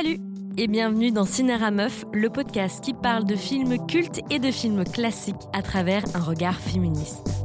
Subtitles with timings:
[0.00, 0.18] Salut
[0.56, 4.84] et bienvenue dans Cinéra Meuf, le podcast qui parle de films cultes et de films
[4.84, 7.37] classiques à travers un regard féministe.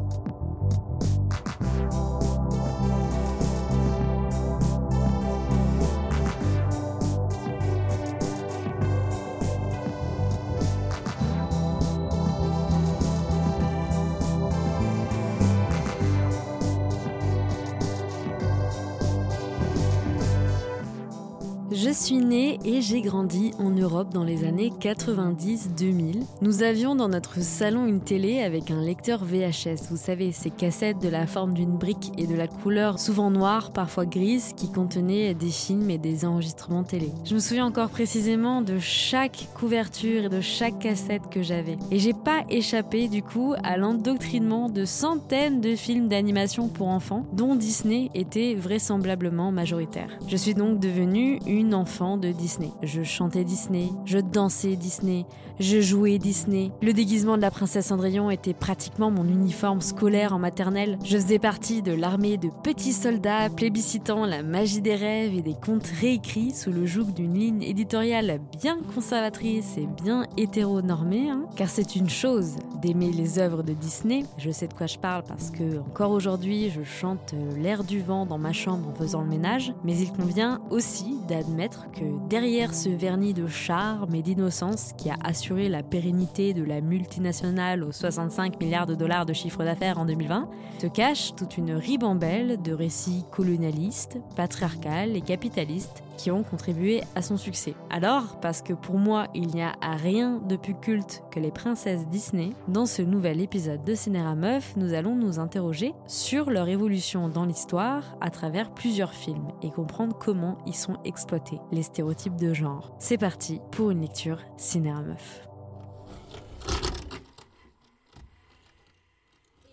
[22.66, 26.24] Et j'ai grandi en Europe dans les années 90-2000.
[26.42, 31.00] Nous avions dans notre salon une télé avec un lecteur VHS, vous savez, ces cassettes
[31.00, 35.34] de la forme d'une brique et de la couleur souvent noire, parfois grise, qui contenaient
[35.34, 37.12] des films et des enregistrements télé.
[37.26, 41.78] Je me souviens encore précisément de chaque couverture et de chaque cassette que j'avais.
[41.92, 47.26] Et j'ai pas échappé du coup à l'endoctrinement de centaines de films d'animation pour enfants
[47.34, 50.10] dont Disney était vraisemblablement majoritaire.
[50.28, 52.53] Je suis donc devenue une enfant de Disney.
[52.82, 55.26] Je chantais Disney, je dansais Disney,
[55.60, 56.72] je jouais Disney.
[56.82, 60.98] Le déguisement de la princesse Cendrillon était pratiquement mon uniforme scolaire en maternelle.
[61.04, 65.54] Je faisais partie de l'armée de petits soldats plébiscitant la magie des rêves et des
[65.54, 71.30] contes réécrits sous le joug d'une ligne éditoriale bien conservatrice et bien hétéronormée.
[71.30, 71.46] Hein.
[71.56, 74.26] Car c'est une chose d'aimer les œuvres de Disney.
[74.38, 78.26] Je sais de quoi je parle parce que encore aujourd'hui, je chante l'air du vent
[78.26, 79.74] dans ma chambre en faisant le ménage.
[79.84, 85.16] Mais il convient aussi d'admettre que derrière ce vernis de charme et d'innocence qui a
[85.24, 90.06] assuré la pérennité de la multinationale aux 65 milliards de dollars de chiffre d'affaires en
[90.06, 90.50] 2020,
[90.80, 97.22] se cache toute une ribambelle de récits colonialistes, patriarcales et capitalistes qui ont contribué à
[97.22, 97.74] son succès.
[97.90, 102.08] Alors, parce que pour moi, il n'y a rien de plus culte que les princesses
[102.08, 107.30] Disney, dans ce nouvel épisode de Cinéra Meuf, nous allons nous interroger sur leur évolution
[107.30, 112.54] dans l'histoire à travers plusieurs films et comprendre comment ils sont exploités, les stéréotypes de
[112.56, 112.96] genre.
[113.00, 115.48] C'est parti pour une lecture Cinéra Meuf.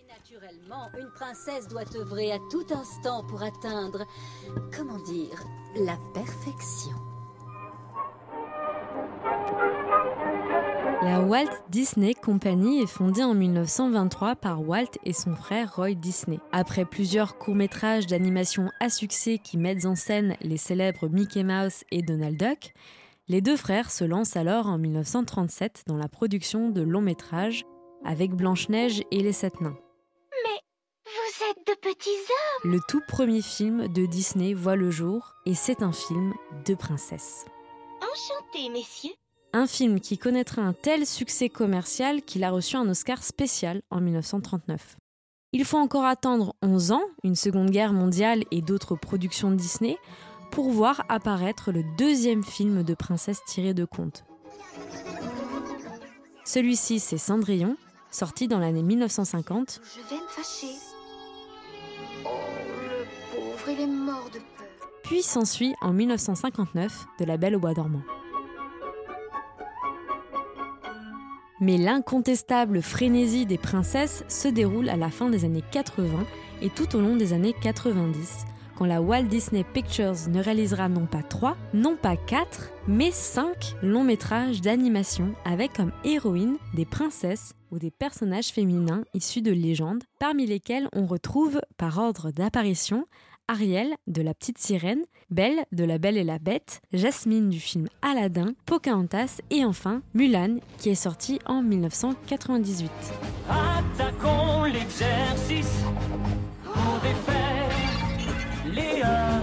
[0.08, 4.04] Naturellement, une princesse doit œuvrer à tout instant pour atteindre,
[4.76, 5.42] comment dire,
[5.76, 6.96] la perfection.
[11.02, 16.38] La Walt Disney Company est fondée en 1923 par Walt et son frère Roy Disney.
[16.52, 22.02] Après plusieurs courts-métrages d'animation à succès qui mettent en scène les célèbres Mickey Mouse et
[22.02, 22.74] Donald Duck,
[23.28, 27.64] les deux frères se lancent alors en 1937 dans la production de longs métrages
[28.04, 29.78] avec Blanche-Neige et les Sept Nains.
[30.44, 30.60] Mais
[31.06, 35.54] vous êtes de petits hommes Le tout premier film de Disney voit le jour et
[35.54, 36.34] c'est un film
[36.66, 37.46] de princesse.
[38.02, 39.19] Enchantés, messieurs.
[39.52, 44.00] Un film qui connaîtra un tel succès commercial qu'il a reçu un Oscar spécial en
[44.00, 44.96] 1939.
[45.52, 49.96] Il faut encore attendre 11 ans, une Seconde Guerre mondiale et d'autres productions de Disney,
[50.52, 54.24] pour voir apparaître le deuxième film de princesse tiré de contes.
[56.44, 57.76] Celui-ci, c'est Cendrillon,
[58.12, 59.80] sorti dans l'année 1950.
[59.82, 60.76] Je vais me fâcher.
[62.24, 62.28] Oh,
[62.88, 64.88] le pauvre, il est mort de peur.
[65.02, 68.02] Puis s'ensuit en 1959 de La Belle au Bois dormant.
[71.60, 76.24] Mais l'incontestable frénésie des princesses se déroule à la fin des années 80
[76.62, 81.04] et tout au long des années 90, quand la Walt Disney Pictures ne réalisera non
[81.04, 87.54] pas 3, non pas 4, mais 5 longs métrages d'animation avec comme héroïnes des princesses
[87.70, 93.06] ou des personnages féminins issus de légendes, parmi lesquels on retrouve, par ordre d'apparition,
[93.50, 97.88] Ariel de La Petite Sirène, Belle de La Belle et la Bête, Jasmine du film
[98.00, 102.92] Aladdin, Pocahontas et enfin Mulan qui est sorti en 1998.
[103.48, 105.82] Attaquons l'exercice
[106.62, 107.70] pour défaire
[108.72, 109.39] Léa.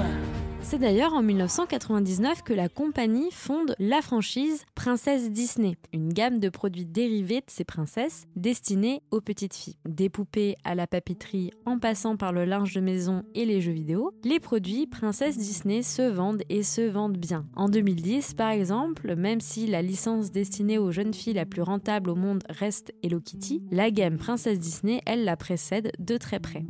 [0.70, 6.50] C'est d'ailleurs en 1999 que la compagnie fonde la franchise Princesse Disney, une gamme de
[6.50, 9.78] produits dérivés de ces princesses destinés aux petites filles.
[9.88, 13.72] Des poupées à la papeterie en passant par le linge de maison et les jeux
[13.72, 17.46] vidéo, les produits Princesse Disney se vendent et se vendent bien.
[17.56, 22.10] En 2010 par exemple, même si la licence destinée aux jeunes filles la plus rentable
[22.10, 26.66] au monde reste Hello Kitty, la gamme Princesse Disney, elle la précède de très près.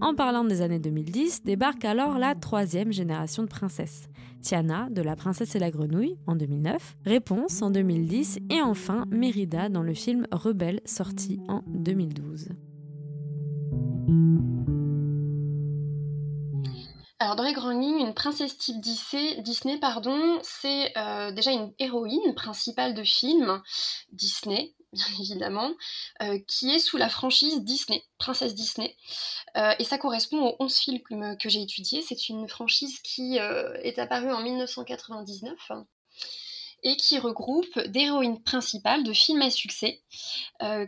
[0.00, 4.08] En parlant des années 2010, débarque alors la troisième génération de princesses.
[4.42, 9.68] Tiana, de La Princesse et la Grenouille, en 2009, Réponse en 2010, et enfin Mérida
[9.68, 12.50] dans le film Rebelle, sorti en 2012.
[17.18, 22.94] Alors dans les une princesse type Disney, Disney pardon, c'est euh, déjà une héroïne principale
[22.94, 23.60] de film
[24.12, 24.76] Disney.
[25.20, 25.72] évidemment,
[26.22, 28.96] euh, qui est sous la franchise Disney, Princesse Disney.
[29.56, 32.02] Euh, et ça correspond aux 11 films que, j'ai étudiés.
[32.02, 35.72] C'est une franchise qui euh, est apparue en 1999
[36.84, 40.00] et qui regroupe des héroïnes principales de films à succès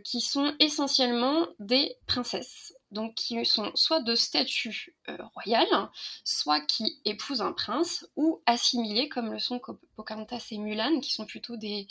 [0.04, 5.66] qui sont essentiellement des princesses donc qui sont soit de statut euh, royal,
[6.24, 9.60] soit qui épousent un prince, ou assimilés comme le sont
[9.96, 11.86] Pocahontas et Mulan, qui sont plutôt des,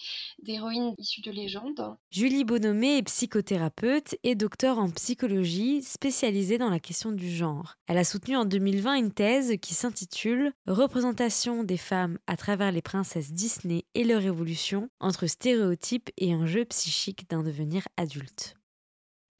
[0.47, 1.95] héroïnes issues de légendes.
[2.11, 7.75] Julie Bonomé est psychothérapeute et docteur en psychologie spécialisée dans la question du genre.
[7.87, 12.81] Elle a soutenu en 2020 une thèse qui s'intitule Représentation des femmes à travers les
[12.81, 18.58] princesses Disney et leur évolution entre stéréotypes et enjeux psychiques d'un devenir adulte.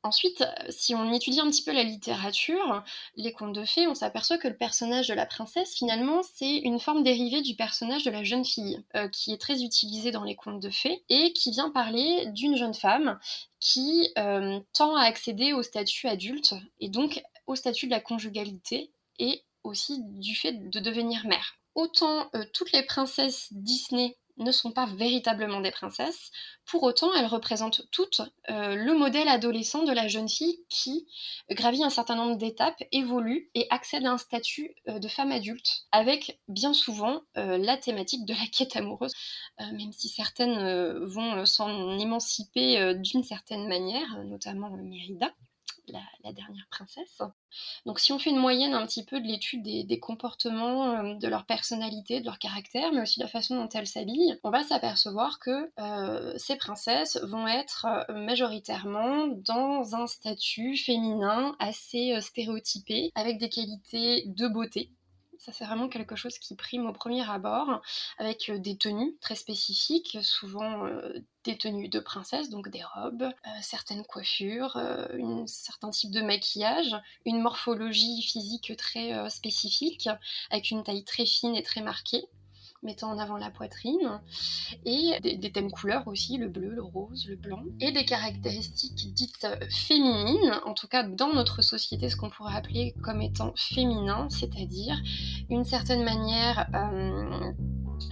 [0.01, 2.83] Ensuite, si on étudie un petit peu la littérature,
[3.17, 6.79] les contes de fées, on s'aperçoit que le personnage de la princesse, finalement, c'est une
[6.79, 10.37] forme dérivée du personnage de la jeune fille, euh, qui est très utilisé dans les
[10.37, 13.19] contes de fées, et qui vient parler d'une jeune femme
[13.59, 18.93] qui euh, tend à accéder au statut adulte, et donc au statut de la conjugalité,
[19.19, 21.55] et aussi du fait de devenir mère.
[21.75, 26.31] Autant euh, toutes les princesses Disney ne sont pas véritablement des princesses.
[26.65, 31.07] Pour autant, elles représentent toutes euh, le modèle adolescent de la jeune fille qui
[31.51, 35.83] gravit un certain nombre d'étapes, évolue et accède à un statut euh, de femme adulte,
[35.91, 39.13] avec bien souvent euh, la thématique de la quête amoureuse,
[39.59, 45.33] même si certaines vont s'en émanciper d'une certaine manière, notamment Mérida
[45.91, 47.21] la, dernière princesse.
[47.85, 51.27] Donc si on fait une moyenne un petit peu de l'étude des, comportements, euh, de
[51.27, 54.63] leur personnalité, de leur caractère, mais aussi de la façon dont elles s'habillent, on va
[54.63, 63.11] s'apercevoir que euh, ces princesses vont être euh, majoritairement dans un statut féminin assez stéréotypé,
[63.15, 64.91] avec des qualités de beauté
[65.39, 67.81] ça, c'est vraiment quelque chose qui prime au premier abord,
[68.17, 70.85] avec des tenues très spécifiques, souvent
[71.57, 77.41] tenues de princesse, donc des robes, euh, certaines coiffures, un certain type de maquillage, une
[77.41, 80.09] morphologie physique très spécifique,
[80.49, 82.29] avec une taille très fine et très marquée
[82.83, 84.21] mettant en avant la poitrine,
[84.85, 89.47] et des, thèmes couleurs aussi, le bleu, le rose, le blanc, et des caractéristiques dites
[89.69, 94.97] féminines, en tout cas dans notre société, ce qu'on pourrait appeler comme étant féminin, c'est-à-dire
[95.49, 97.51] une certaine manière euh,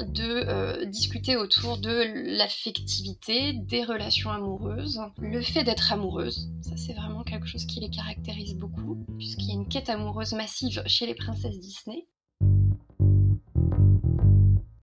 [0.04, 6.94] de euh, discuter autour de l'affectivité, des relations amoureuses, le fait d'être amoureuse, ça c'est
[6.94, 11.06] vraiment quelque chose qui les caractérise beaucoup, puisqu'il y a une quête amoureuse massive chez
[11.06, 12.08] les princesses Disney.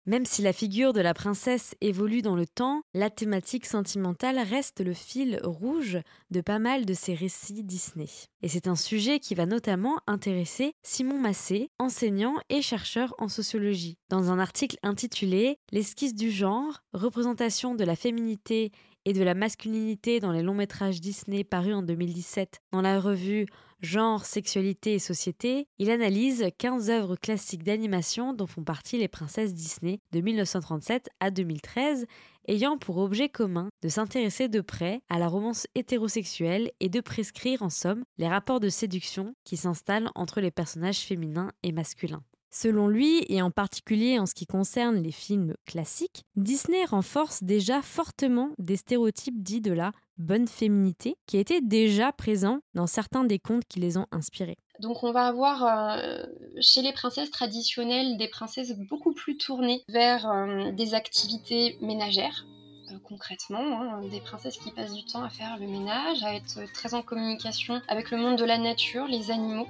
[0.06, 4.80] Même si la figure de la princesse évolue dans le temps, la thématique sentimentale reste
[4.80, 5.98] le fil rouge
[6.30, 8.08] de pas mal de ces récits Disney.
[8.42, 13.96] Et c'est un sujet qui va notamment intéresser Simon Massé, enseignant et chercheur en sociologie.
[14.10, 18.72] Dans un article intitulé L'esquisse du genre, représentation de la féminité
[19.06, 23.46] et de la masculinité dans les longs métrages Disney parus en 2017 dans la revue
[23.84, 29.52] Genre, sexualité et société, il analyse 15 œuvres classiques d'animation dont font partie les princesses
[29.52, 32.06] Disney de 1937 à 2013,
[32.48, 37.60] ayant pour objet commun de s'intéresser de près à la romance hétérosexuelle et de prescrire
[37.60, 42.22] en somme les rapports de séduction qui s'installent entre les personnages féminins et masculins.
[42.50, 47.82] Selon lui, et en particulier en ce qui concerne les films classiques, Disney renforce déjà
[47.82, 53.38] fortement des stéréotypes dits de la bonne féminité qui étaient déjà présents dans certains des
[53.38, 54.56] contes qui les ont inspirés.
[54.80, 56.24] Donc on va avoir euh,
[56.60, 62.44] chez les princesses traditionnelles des princesses beaucoup plus tournées vers euh, des activités ménagères,
[62.90, 66.60] euh, concrètement, hein, des princesses qui passent du temps à faire le ménage, à être
[66.72, 69.68] très en communication avec le monde de la nature, les animaux.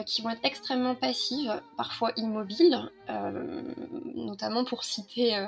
[0.00, 3.62] Euh, qui vont être extrêmement passives, parfois immobiles, euh,
[4.14, 5.46] notamment pour citer euh,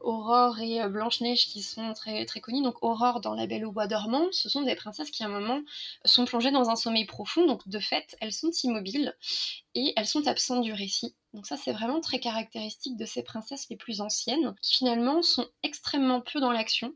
[0.00, 2.62] Aurore et Blanche-Neige qui sont très, très connues.
[2.62, 5.30] Donc Aurore dans La Belle au Bois dormant, ce sont des princesses qui à un
[5.30, 5.60] moment
[6.04, 9.16] sont plongées dans un sommeil profond, donc de fait elles sont immobiles
[9.74, 11.14] et elles sont absentes du récit.
[11.34, 15.46] Donc ça c'est vraiment très caractéristique de ces princesses les plus anciennes, qui finalement sont
[15.62, 16.94] extrêmement peu dans l'action,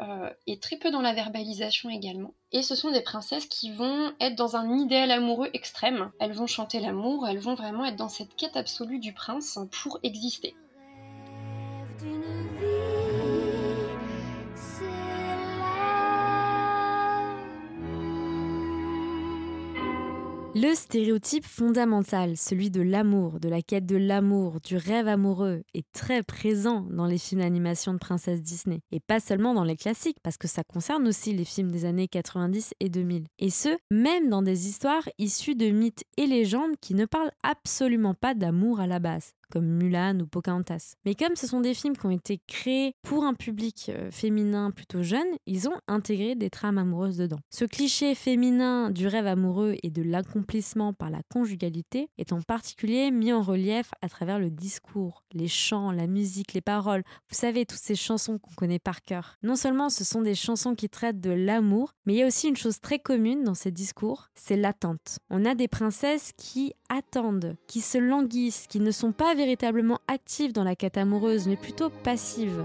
[0.00, 2.34] euh, et très peu dans la verbalisation également.
[2.52, 6.10] Et ce sont des princesses qui vont être dans un idéal amoureux extrême.
[6.20, 9.98] Elles vont chanter l'amour, elles vont vraiment être dans cette quête absolue du prince pour
[10.02, 10.54] exister.
[20.58, 25.84] Le stéréotype fondamental, celui de l'amour, de la quête de l'amour, du rêve amoureux, est
[25.92, 28.80] très présent dans les films d'animation de princesse Disney.
[28.90, 32.08] Et pas seulement dans les classiques, parce que ça concerne aussi les films des années
[32.08, 33.26] 90 et 2000.
[33.38, 38.14] Et ce, même dans des histoires issues de mythes et légendes qui ne parlent absolument
[38.14, 39.34] pas d'amour à la base.
[39.50, 40.94] Comme Mulan ou Pocahontas.
[41.04, 44.70] Mais comme ce sont des films qui ont été créés pour un public euh, féminin
[44.70, 47.38] plutôt jeune, ils ont intégré des trames amoureuses dedans.
[47.50, 53.10] Ce cliché féminin du rêve amoureux et de l'accomplissement par la conjugalité est en particulier
[53.10, 57.02] mis en relief à travers le discours, les chants, la musique, les paroles.
[57.28, 59.36] Vous savez, toutes ces chansons qu'on connaît par cœur.
[59.42, 62.48] Non seulement ce sont des chansons qui traitent de l'amour, mais il y a aussi
[62.48, 65.18] une chose très commune dans ces discours, c'est l'attente.
[65.30, 70.52] On a des princesses qui attendent, qui se languissent, qui ne sont pas véritablement actives
[70.52, 72.64] dans la quête amoureuse, mais plutôt passives.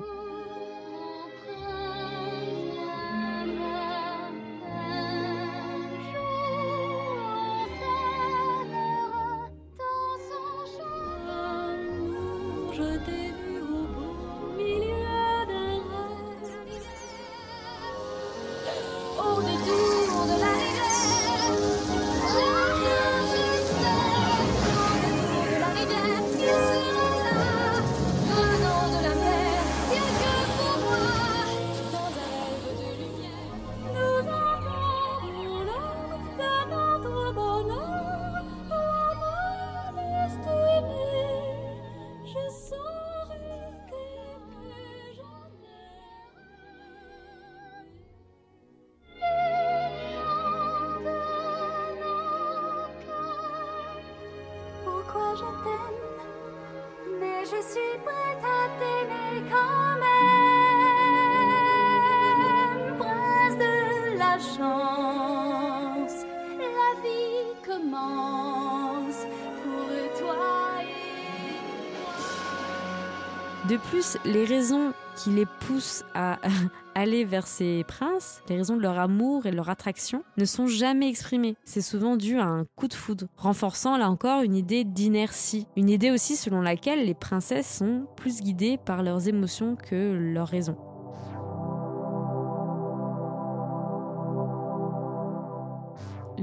[76.14, 76.40] À
[76.96, 80.68] aller vers ces princes, les raisons de leur amour et de leur attraction, ne sont
[80.68, 81.56] jamais exprimées.
[81.64, 85.90] C'est souvent dû à un coup de foudre, renforçant là encore une idée d'inertie, une
[85.90, 90.78] idée aussi selon laquelle les princesses sont plus guidées par leurs émotions que leurs raisons.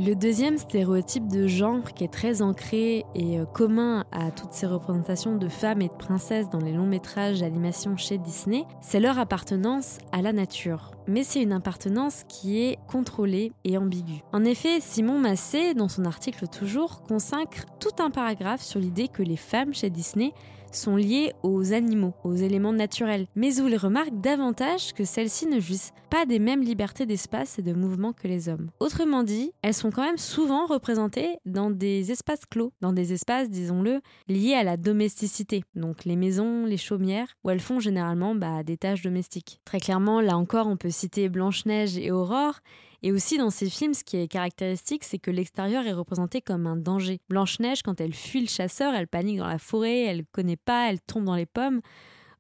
[0.01, 4.67] Le deuxième stéréotype de genre qui est très ancré et euh, commun à toutes ces
[4.67, 9.19] représentations de femmes et de princesses dans les longs métrages d'animation chez Disney, c'est leur
[9.19, 10.93] appartenance à la nature.
[11.09, 14.23] Mais c'est une appartenance qui est contrôlée et ambiguë.
[14.33, 19.25] En effet, Simon Massé, dans son article toujours, consacre tout un paragraphe sur l'idée que
[19.25, 20.33] les femmes chez Disney
[20.73, 25.61] sont liées aux animaux, aux éléments naturels, mais où il remarque davantage que celles-ci ne
[25.61, 28.71] jouissent pas des mêmes libertés d'espace et de mouvement que les hommes.
[28.81, 33.51] Autrement dit, elles sont quand même souvent représentées dans des espaces clos, dans des espaces,
[33.51, 38.63] disons-le, liés à la domesticité, donc les maisons, les chaumières, où elles font généralement bah,
[38.63, 39.61] des tâches domestiques.
[39.65, 42.61] Très clairement, là encore, on peut citer Blanche-Neige et Aurore,
[43.03, 46.67] et aussi dans ces films, ce qui est caractéristique, c'est que l'extérieur est représenté comme
[46.67, 47.21] un danger.
[47.29, 51.01] Blanche-Neige, quand elle fuit le chasseur, elle panique dans la forêt, elle connaît pas, elle
[51.01, 51.81] tombe dans les pommes.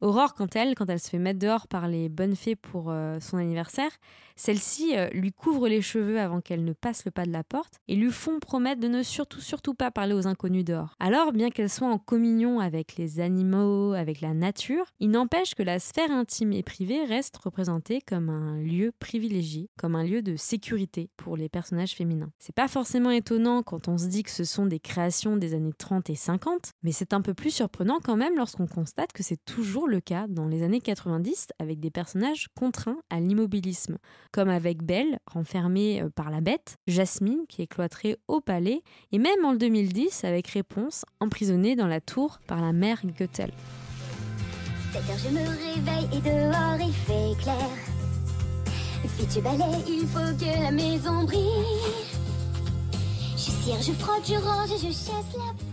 [0.00, 3.18] Aurore, quand elle, quand elle se fait mettre dehors par les bonnes fées pour euh,
[3.20, 3.90] son anniversaire,
[4.38, 7.80] celles-ci euh, lui couvrent les cheveux avant qu'elle ne passe le pas de la porte
[7.88, 10.95] et lui font promettre de ne surtout, surtout pas parler aux inconnus dehors.
[11.00, 15.62] Alors, bien qu'elle soit en communion avec les animaux, avec la nature, il n'empêche que
[15.62, 20.37] la sphère intime et privée reste représentée comme un lieu privilégié, comme un lieu de
[20.37, 22.30] sécurité pour les personnages féminins.
[22.38, 25.73] C'est pas forcément étonnant quand on se dit que ce sont des créations des années
[25.76, 29.45] 30 et 50, mais c'est un peu plus surprenant quand même lorsqu'on constate que c'est
[29.45, 33.99] toujours le cas dans les années 90 avec des personnages contraints à l'immobilisme,
[34.32, 38.82] comme avec Belle, renfermée euh, par la bête, Jasmine, qui est cloîtrée au palais,
[39.12, 43.52] et même en 2010 avec Réponse, emprisonnée dans la tour par la mère Goethel.
[44.92, 47.68] 7 heures, je me réveille et dehors il fait clair.
[49.18, 51.42] Vite je balaye, il faut que la maison brille.
[53.37, 55.67] Je cire, je frotte, je range et je chasse la.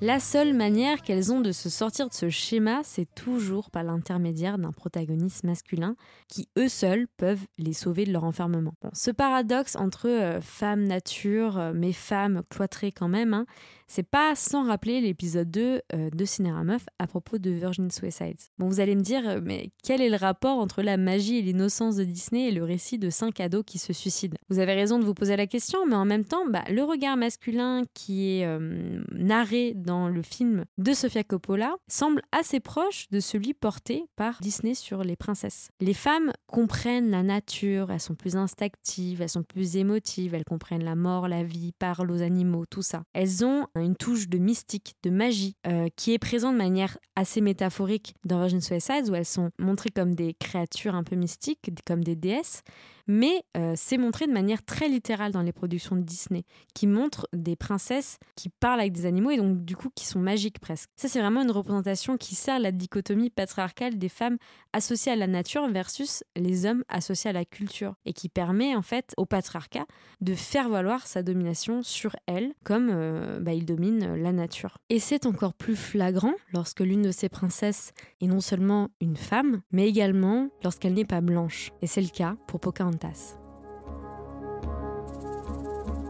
[0.00, 4.56] La seule manière qu'elles ont de se sortir de ce schéma, c'est toujours par l'intermédiaire
[4.56, 5.96] d'un protagoniste masculin
[6.28, 8.74] qui, eux seuls, peuvent les sauver de leur enfermement.
[8.92, 13.44] Ce paradoxe entre euh, femme nature, euh, mais femme cloîtrée quand même, hein,
[13.88, 18.40] c'est pas sans rappeler l'épisode 2 euh, de Cinéra Meuf à propos de Virgin Suicides.
[18.58, 21.42] Bon, vous allez me dire, euh, mais quel est le rapport entre la magie et
[21.42, 24.36] l'innocence de Disney et le récit de cinq ados qui se suicident?
[24.50, 27.16] Vous avez raison de vous poser la question, mais en même temps, bah, le regard
[27.16, 33.20] masculin qui est euh, narré dans le film de Sofia Coppola semble assez proche de
[33.20, 35.70] celui porté par Disney sur les princesses.
[35.80, 40.84] Les femmes comprennent la nature, elles sont plus instinctives, elles sont plus émotives, elles comprennent
[40.84, 43.02] la mort, la vie, parlent aux animaux, tout ça.
[43.14, 47.40] Elles ont une touche de mystique, de magie, euh, qui est présente de manière assez
[47.40, 52.04] métaphorique dans Virgin Suicides, où elles sont montrées comme des créatures un peu mystiques, comme
[52.04, 52.62] des déesses,
[53.08, 57.26] mais euh, c'est montré de manière très littérale dans les productions de Disney, qui montrent
[57.32, 60.90] des princesses qui parlent avec des animaux et donc du coup qui sont magiques presque.
[60.96, 64.36] Ça c'est vraiment une représentation qui sert la dichotomie patriarcale des femmes
[64.72, 68.82] associées à la nature versus les hommes associés à la culture et qui permet en
[68.82, 69.86] fait au patriarcat
[70.20, 74.78] de faire valoir sa domination sur elle comme euh, bah, il domine la nature.
[74.90, 79.62] Et c'est encore plus flagrant lorsque l'une de ces princesses est non seulement une femme,
[79.72, 81.70] mais également lorsqu'elle n'est pas blanche.
[81.80, 82.97] Et c'est le cas pour Pocahontas.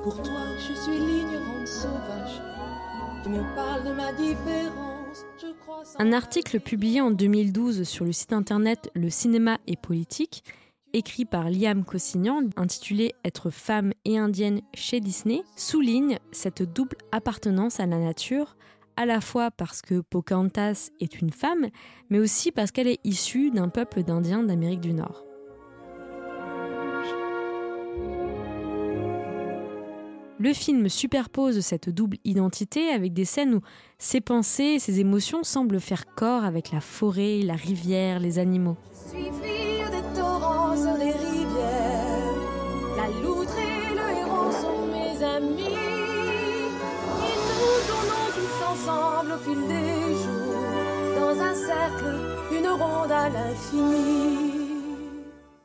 [0.02, 2.42] Pour toi, je suis l'ignorante sauvage.
[3.22, 5.24] Tu me parles de ma différence.
[5.40, 10.44] Je crois Un article publié en 2012 sur le site internet Le cinéma et politique,
[10.92, 17.80] écrit par Liam Cossignan, intitulé Être femme et indienne chez Disney, souligne cette double appartenance
[17.80, 18.56] à la nature
[18.96, 21.68] à la fois parce que Pocahontas est une femme,
[22.10, 25.27] mais aussi parce qu'elle est issue d'un peuple d'Indiens d'Amérique du Nord.
[30.40, 33.60] Le film superpose cette double identité avec des scènes où
[33.98, 38.76] ses pensées et ses émotions semblent faire corps avec la forêt, la rivière, les animaux.
[38.92, 42.34] Je suis fille des torrents sur les rivières.
[42.96, 45.74] La loutre et le héron sont mes amis.
[47.26, 51.18] Et nous tournons tous ensemble au fil des jours.
[51.18, 54.58] Dans un cercle, une ronde à l'infini.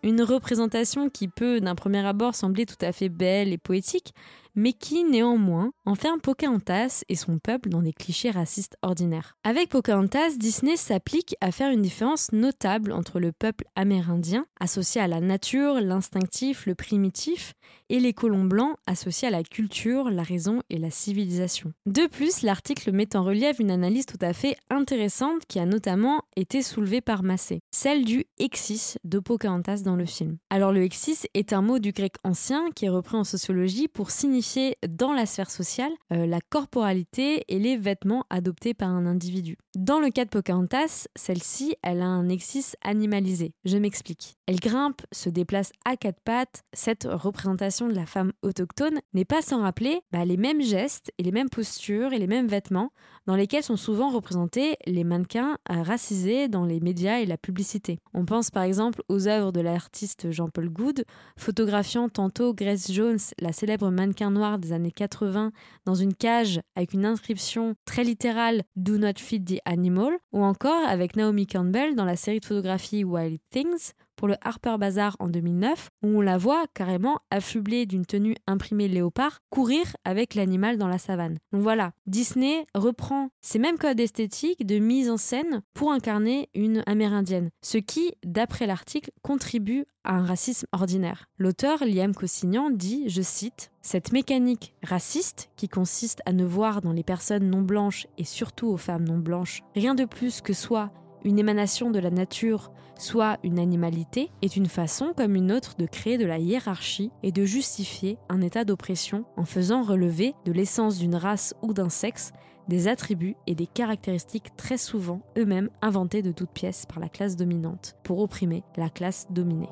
[0.02, 4.14] Une représentation qui peut, d'un premier abord, sembler tout à fait belle et poétique,
[4.56, 9.36] mais qui néanmoins enferme Pocahontas et son peuple dans des clichés racistes ordinaires.
[9.44, 15.08] Avec Pocahontas, Disney s'applique à faire une différence notable entre le peuple amérindien, associé à
[15.08, 17.54] la nature, l'instinctif, le primitif,
[17.90, 21.74] et les colons blancs, associés à la culture, la raison et la civilisation.
[21.86, 26.24] De plus, l'article met en relief une analyse tout à fait intéressante qui a notamment
[26.36, 30.38] été soulevée par Massé, celle du exis de Pocahontas dans le film.
[30.50, 34.12] Alors le exis est un mot du grec ancien qui est repris en sociologie pour
[34.12, 34.43] signifier
[34.88, 39.58] dans la sphère sociale euh, la corporalité et les vêtements adoptés par un individu.
[39.76, 43.54] Dans le cas de Pocahontas, celle-ci, elle a un exis animalisé.
[43.66, 44.36] Je m'explique.
[44.46, 46.64] Elle grimpe, se déplace à quatre pattes.
[46.74, 51.24] Cette représentation de la femme autochtone n'est pas sans rappeler bah, les mêmes gestes et
[51.24, 52.92] les mêmes postures et les mêmes vêtements
[53.26, 58.00] dans lesquels sont souvent représentés les mannequins euh, racisés dans les médias et la publicité.
[58.14, 61.06] On pense par exemple aux œuvres de l'artiste Jean-Paul Goud,
[61.38, 65.52] photographiant tantôt Grace Jones, la célèbre mannequin noire des années 80,
[65.86, 70.86] dans une cage avec une inscription très littérale Do not feed the animal, ou encore
[70.88, 75.28] avec Naomi Campbell dans la série de photographie Wild Things, pour le Harper Bazaar en
[75.28, 80.88] 2009, où on la voit carrément affublée d'une tenue imprimée léopard, courir avec l'animal dans
[80.88, 81.40] la savane.
[81.52, 86.84] Donc voilà, Disney reprend ces mêmes codes esthétiques de mise en scène pour incarner une
[86.86, 91.26] amérindienne, ce qui, d'après l'article, contribue à un racisme ordinaire.
[91.38, 96.94] L'auteur Liam Cossignan dit, je cite, Cette mécanique raciste, qui consiste à ne voir dans
[96.94, 100.94] les personnes non blanches et surtout aux femmes non blanches rien de plus que soit
[101.24, 105.86] une émanation de la nature, soit une animalité, est une façon comme une autre de
[105.86, 110.98] créer de la hiérarchie et de justifier un état d'oppression en faisant relever de l'essence
[110.98, 112.32] d'une race ou d'un sexe
[112.68, 117.36] des attributs et des caractéristiques très souvent eux-mêmes inventés de toutes pièces par la classe
[117.36, 119.70] dominante pour opprimer la classe dominée.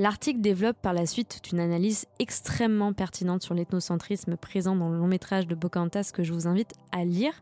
[0.00, 5.06] L'article développe par la suite une analyse extrêmement pertinente sur l'ethnocentrisme présent dans le long
[5.06, 7.34] métrage de Pocahontas que je vous invite à lire.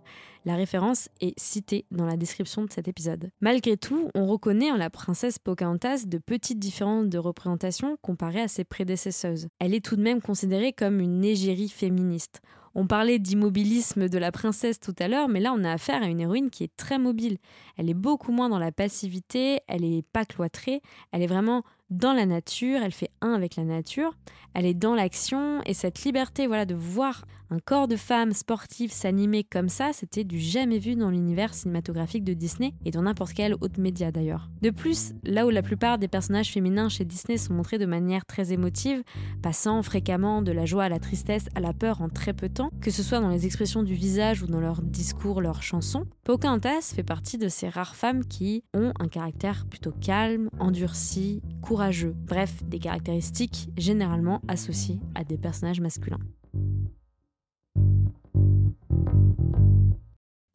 [0.45, 3.31] La référence est citée dans la description de cet épisode.
[3.41, 8.49] Malgré tout, on reconnaît en la princesse Pocahontas de petites différences de représentation comparées à
[8.49, 9.47] ses prédécesseuses.
[9.61, 12.41] Elle est tout de même considérée comme une égérie féministe.
[12.75, 16.07] On parlait d'immobilisme de la princesse tout à l'heure, mais là on a affaire à
[16.07, 17.39] une héroïne qui est très mobile.
[17.77, 22.13] Elle est beaucoup moins dans la passivité, elle est pas cloîtrée, elle est vraiment dans
[22.13, 24.15] la nature, elle fait un avec la nature,
[24.55, 28.93] elle est dans l'action et cette liberté voilà de voir un corps de femme sportive
[28.93, 33.33] s'animer comme ça, c'était du jamais vu dans l'univers cinématographique de Disney et dans n'importe
[33.33, 34.51] quel autre média d'ailleurs.
[34.61, 38.27] De plus, là où la plupart des personnages féminins chez Disney sont montrés de manière
[38.27, 39.03] très émotive,
[39.43, 42.55] passant fréquemment de la joie à la tristesse à la peur en très peu de
[42.55, 46.05] temps, que ce soit dans les expressions du visage ou dans leurs discours, leurs chansons,
[46.25, 51.78] Pocahontas fait partie de ces rares femmes qui ont un caractère plutôt calme, endurci, courageux,
[52.15, 56.21] bref, des caractéristiques généralement associées à des personnages masculins.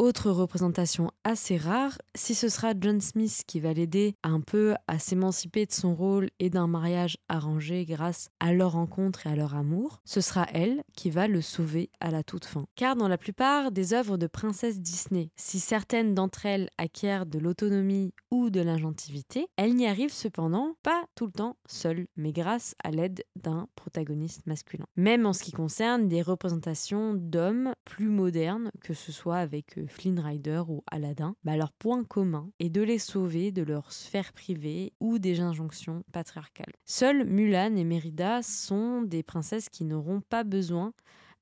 [0.03, 4.99] Autre représentation assez rare, si ce sera John Smith qui va l'aider un peu à
[4.99, 9.55] s'émanciper de son rôle et d'un mariage arrangé grâce à leur rencontre et à leur
[9.55, 12.65] amour, ce sera elle qui va le sauver à la toute fin.
[12.75, 17.39] Car dans la plupart des œuvres de princesses Disney, si certaines d'entre elles acquièrent de
[17.39, 22.75] l'autonomie ou de l'ingentivité, elles n'y arrivent cependant pas tout le temps seules, mais grâce
[22.83, 24.85] à l'aide d'un protagoniste masculin.
[24.97, 29.87] Même en ce qui concerne des représentations d'hommes plus modernes, que ce soit avec euh,
[29.93, 34.34] Flynn Rider ou Aladdin, bah leur point commun est de les sauver de leur sphère
[34.34, 36.73] privée ou des injonctions patriarcales.
[36.84, 40.93] Seules Mulan et Mérida sont des princesses qui n'auront pas besoin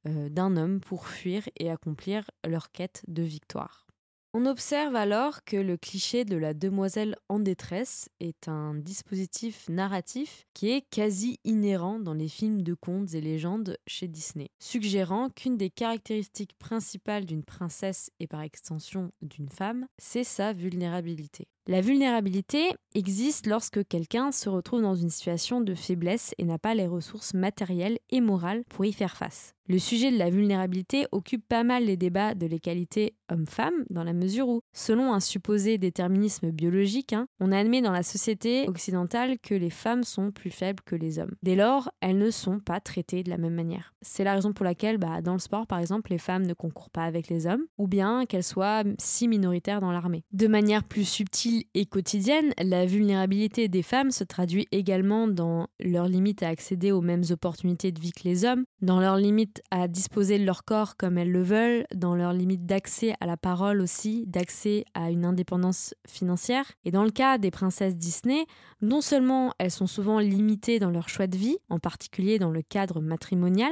[0.08, 3.88] euh, d'un homme pour fuir et accomplir leur quête de victoire.
[4.34, 10.48] On observe alors que le cliché de la demoiselle en détresse est un dispositif narratif
[10.54, 15.58] qui est quasi inhérent dans les films de contes et légendes chez Disney, suggérant qu'une
[15.58, 21.50] des caractéristiques principales d'une princesse et par extension d'une femme, c'est sa vulnérabilité.
[21.68, 26.74] La vulnérabilité existe lorsque quelqu'un se retrouve dans une situation de faiblesse et n'a pas
[26.74, 29.54] les ressources matérielles et morales pour y faire face.
[29.68, 34.12] Le sujet de la vulnérabilité occupe pas mal les débats de l'égalité homme-femme, dans la
[34.12, 39.56] mesure où, selon un supposé déterminisme biologique, hein, on admet dans la société occidentale que
[39.56, 41.36] les femmes sont plus faibles que les hommes.
[41.42, 43.94] Dès lors, elles ne sont pas traitées de la même manière.
[44.02, 46.90] C'est la raison pour laquelle, bah, dans le sport par exemple, les femmes ne concourent
[46.90, 50.26] pas avec les hommes, ou bien qu'elles soient si minoritaires dans l'armée.
[50.34, 56.08] De manière plus subtile et quotidienne, la vulnérabilité des femmes se traduit également dans leur
[56.08, 59.88] limite à accéder aux mêmes opportunités de vie que les hommes, dans leur limite à
[59.88, 63.82] disposer de leur corps comme elles le veulent, dans leur limite d'accès à la parole
[63.82, 66.72] aussi, d'accès à une indépendance financière.
[66.86, 68.46] Et dans le cas des princesses Disney,
[68.82, 72.62] non seulement elles sont souvent limitées dans leur choix de vie, en particulier dans le
[72.62, 73.72] cadre matrimonial,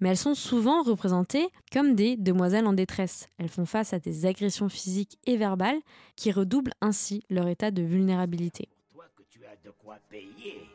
[0.00, 3.28] mais elles sont souvent représentées comme des demoiselles en détresse.
[3.38, 5.80] Elles font face à des agressions physiques et verbales
[6.16, 8.68] qui redoublent ainsi leur état de vulnérabilité.
[8.92, 10.68] Toi que tu as de quoi payer.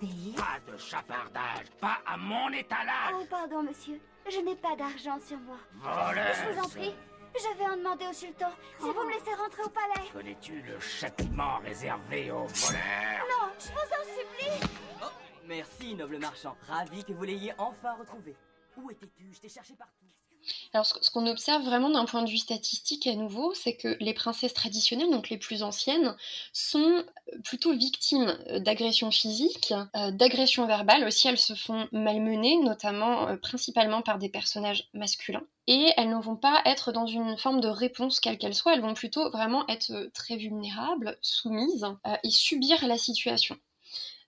[0.00, 3.14] Payer Pas de chapardage, pas à mon étalage.
[3.14, 4.00] Oh, pardon, monsieur.
[4.30, 5.56] Je n'ai pas d'argent sur moi.
[5.74, 6.24] Voleuse.
[6.46, 6.94] Je vous en prie.
[7.34, 10.08] Je vais en demander au sultan si vous me laissez rentrer au palais.
[10.12, 13.26] Connais-tu le châtiment réservé aux voleurs?
[13.30, 14.68] Non, je vous en supplie.
[15.02, 15.06] Oh,
[15.50, 16.56] merci, noble marchand.
[16.68, 18.36] Ravi que vous l'ayez enfin retrouvé.
[18.76, 19.32] Où étais-tu?
[19.34, 20.06] Je t'ai cherché partout.
[20.72, 24.14] Alors, ce qu'on observe vraiment d'un point de vue statistique à nouveau, c'est que les
[24.14, 26.16] princesses traditionnelles, donc les plus anciennes,
[26.54, 27.04] sont
[27.44, 31.28] plutôt victimes euh, d'agressions physiques, euh, d'agressions verbales aussi.
[31.28, 35.44] Elles se font malmener, notamment euh, principalement par des personnages masculins.
[35.66, 38.80] Et elles ne vont pas être dans une forme de réponse quelle qu'elle soit, elles
[38.80, 43.56] vont plutôt vraiment être euh, très vulnérables, soumises euh, et subir la situation.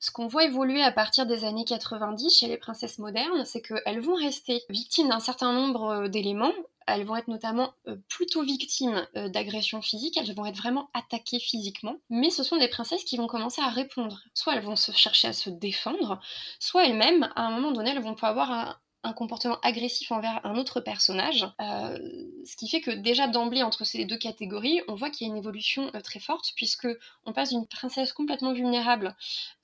[0.02, 4.00] Ce qu'on voit évoluer à partir des années 90 chez les princesses modernes, c'est qu'elles
[4.00, 6.52] vont rester victimes d'un certain nombre euh, d'éléments.
[6.88, 11.38] Elles vont être notamment euh, plutôt victimes euh, d'agressions physiques, elles vont être vraiment attaquées
[11.38, 14.20] physiquement, mais ce sont des princesses qui vont commencer à répondre.
[14.34, 16.20] Soit elles vont chercher à se défendre,
[16.58, 20.40] soit elles-mêmes, à un moment donné, elles vont pouvoir avoir un, un comportement agressif envers
[20.44, 21.98] un autre personnage, euh,
[22.44, 25.32] ce qui fait que déjà d'emblée entre ces deux catégories, on voit qu'il y a
[25.32, 26.86] une évolution euh, très forte puisque
[27.26, 29.16] on passe d'une princesse complètement vulnérable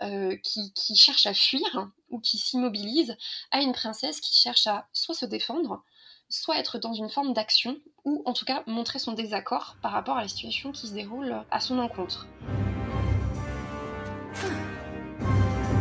[0.03, 3.17] euh, qui, qui cherche à fuir ou qui s'immobilise
[3.53, 5.83] à une princesse qui cherche à soit se défendre,
[6.29, 10.17] soit être dans une forme d'action ou en tout cas montrer son désaccord par rapport
[10.17, 12.27] à la situation qui se déroule à son encontre.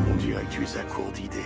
[0.10, 1.42] On dirait que tu es à court d'idées.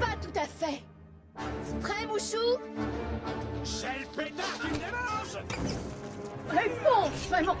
[0.00, 0.82] Pas tout à fait.
[1.80, 2.58] Prêt, Mouchou?
[3.64, 5.38] C'est le pétard qui me démange!
[6.48, 7.56] Réponds, vraiment.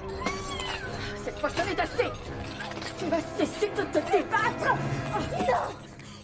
[1.24, 2.10] Cette fois, ça assez.
[2.98, 4.64] Tu vas cesser de te débattre.
[4.64, 5.74] Non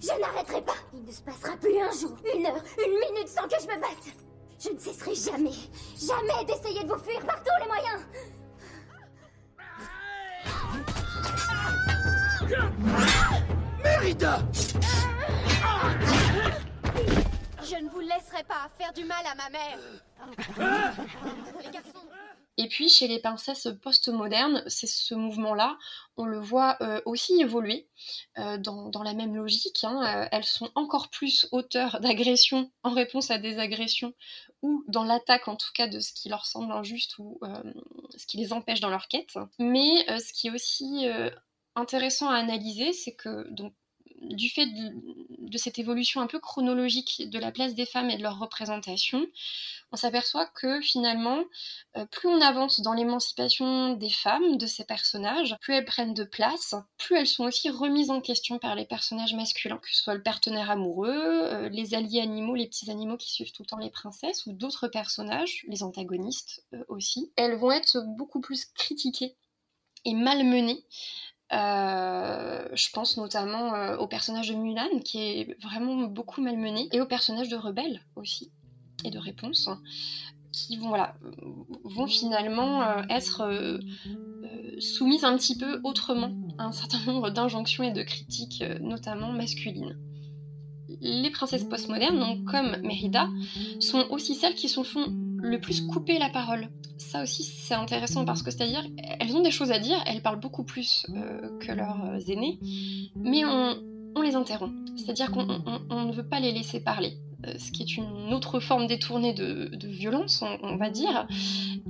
[0.00, 0.76] Je n'arrêterai pas.
[0.94, 3.80] Il ne se passera plus un jour, une heure, une minute sans que je me
[3.80, 4.14] batte.
[4.58, 5.50] Je ne cesserai jamais,
[5.98, 8.00] jamais d'essayer de vous fuir par tous les moyens
[17.62, 19.78] Je ne vous laisserai pas faire du mal à ma mère
[21.64, 22.00] Les garçons
[22.56, 25.78] Et puis chez les princesses post-modernes, c'est ce mouvement-là,
[26.16, 27.86] on le voit euh, aussi évoluer
[28.38, 29.84] euh, dans, dans la même logique.
[29.84, 30.02] hein.
[30.24, 34.14] Euh, elles sont encore plus auteurs d'agressions en réponse à des agressions
[34.62, 37.62] ou dans l'attaque en tout cas de ce qui leur semble injuste ou euh,
[38.16, 39.38] ce qui les empêche dans leur quête.
[39.60, 41.30] Mais euh, ce qui est aussi euh,
[41.76, 43.72] intéressant à analyser, c'est que donc
[44.20, 48.22] du fait de, cette évolution un peu chronologique de la place des femmes et de
[48.22, 49.26] leur représentation,
[49.92, 51.44] on s'aperçoit que finalement,
[51.96, 56.24] euh, plus on avance dans l'émancipation des femmes, de ces personnages, plus elles prennent de
[56.24, 60.14] place, plus elles sont aussi remises en question par les personnages masculins, que ce soit
[60.14, 63.78] le partenaire amoureux, euh, les alliés animaux, les petits animaux qui suivent tout le temps
[63.78, 67.30] les princesses, ou d'autres personnages, les antagonistes euh, aussi.
[67.36, 69.36] Elles vont être beaucoup plus critiquées
[70.04, 70.84] et malmenées
[71.52, 77.00] euh, je pense notamment euh, au personnage de Mulan, qui est vraiment beaucoup malmené, et
[77.00, 78.50] au personnage de Rebelle aussi,
[79.04, 79.68] et de Réponse,
[80.50, 81.14] qui vont, voilà,
[81.84, 83.80] vont finalement euh, être
[84.78, 89.98] soumises un petit peu autrement à un certain nombre d'injonctions et de critiques, notamment masculines.
[91.00, 93.28] Les princesses postmodernes, donc comme Mérida,
[93.80, 95.06] sont aussi celles qui se font
[95.42, 96.68] le plus couper la parole
[97.02, 98.84] ça aussi c'est intéressant parce que c'est-à-dire
[99.20, 102.58] elles ont des choses à dire, elles parlent beaucoup plus euh, que leurs euh, aînés,
[103.16, 103.76] mais on,
[104.22, 104.74] les interrompt.
[104.96, 107.14] C'est-à-dire qu'on ne veut pas les laisser parler,
[107.46, 111.26] euh, ce qui est une autre forme détournée de, violence, on, va dire,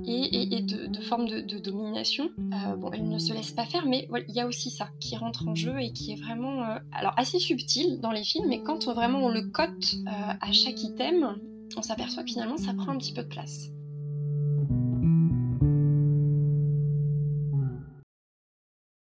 [0.07, 2.29] et, de, forme de, domination.
[2.77, 5.47] bon, elles ne se laissent pas faire, mais il y a aussi ça qui rentre
[5.47, 9.19] en jeu et qui est vraiment alors assez subtil dans les films, mais quand vraiment
[9.19, 11.35] on le cote à chaque item,
[11.77, 13.69] on s'aperçoit que finalement ça prend un petit peu de place.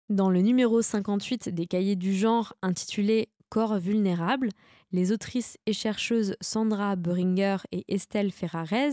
[0.10, 4.50] Dans le numéro 58 des cahiers du genre intitulé Corps vulnérable,
[4.92, 8.92] les autrices et chercheuses Sandra Beringer et Estelle Ferrarez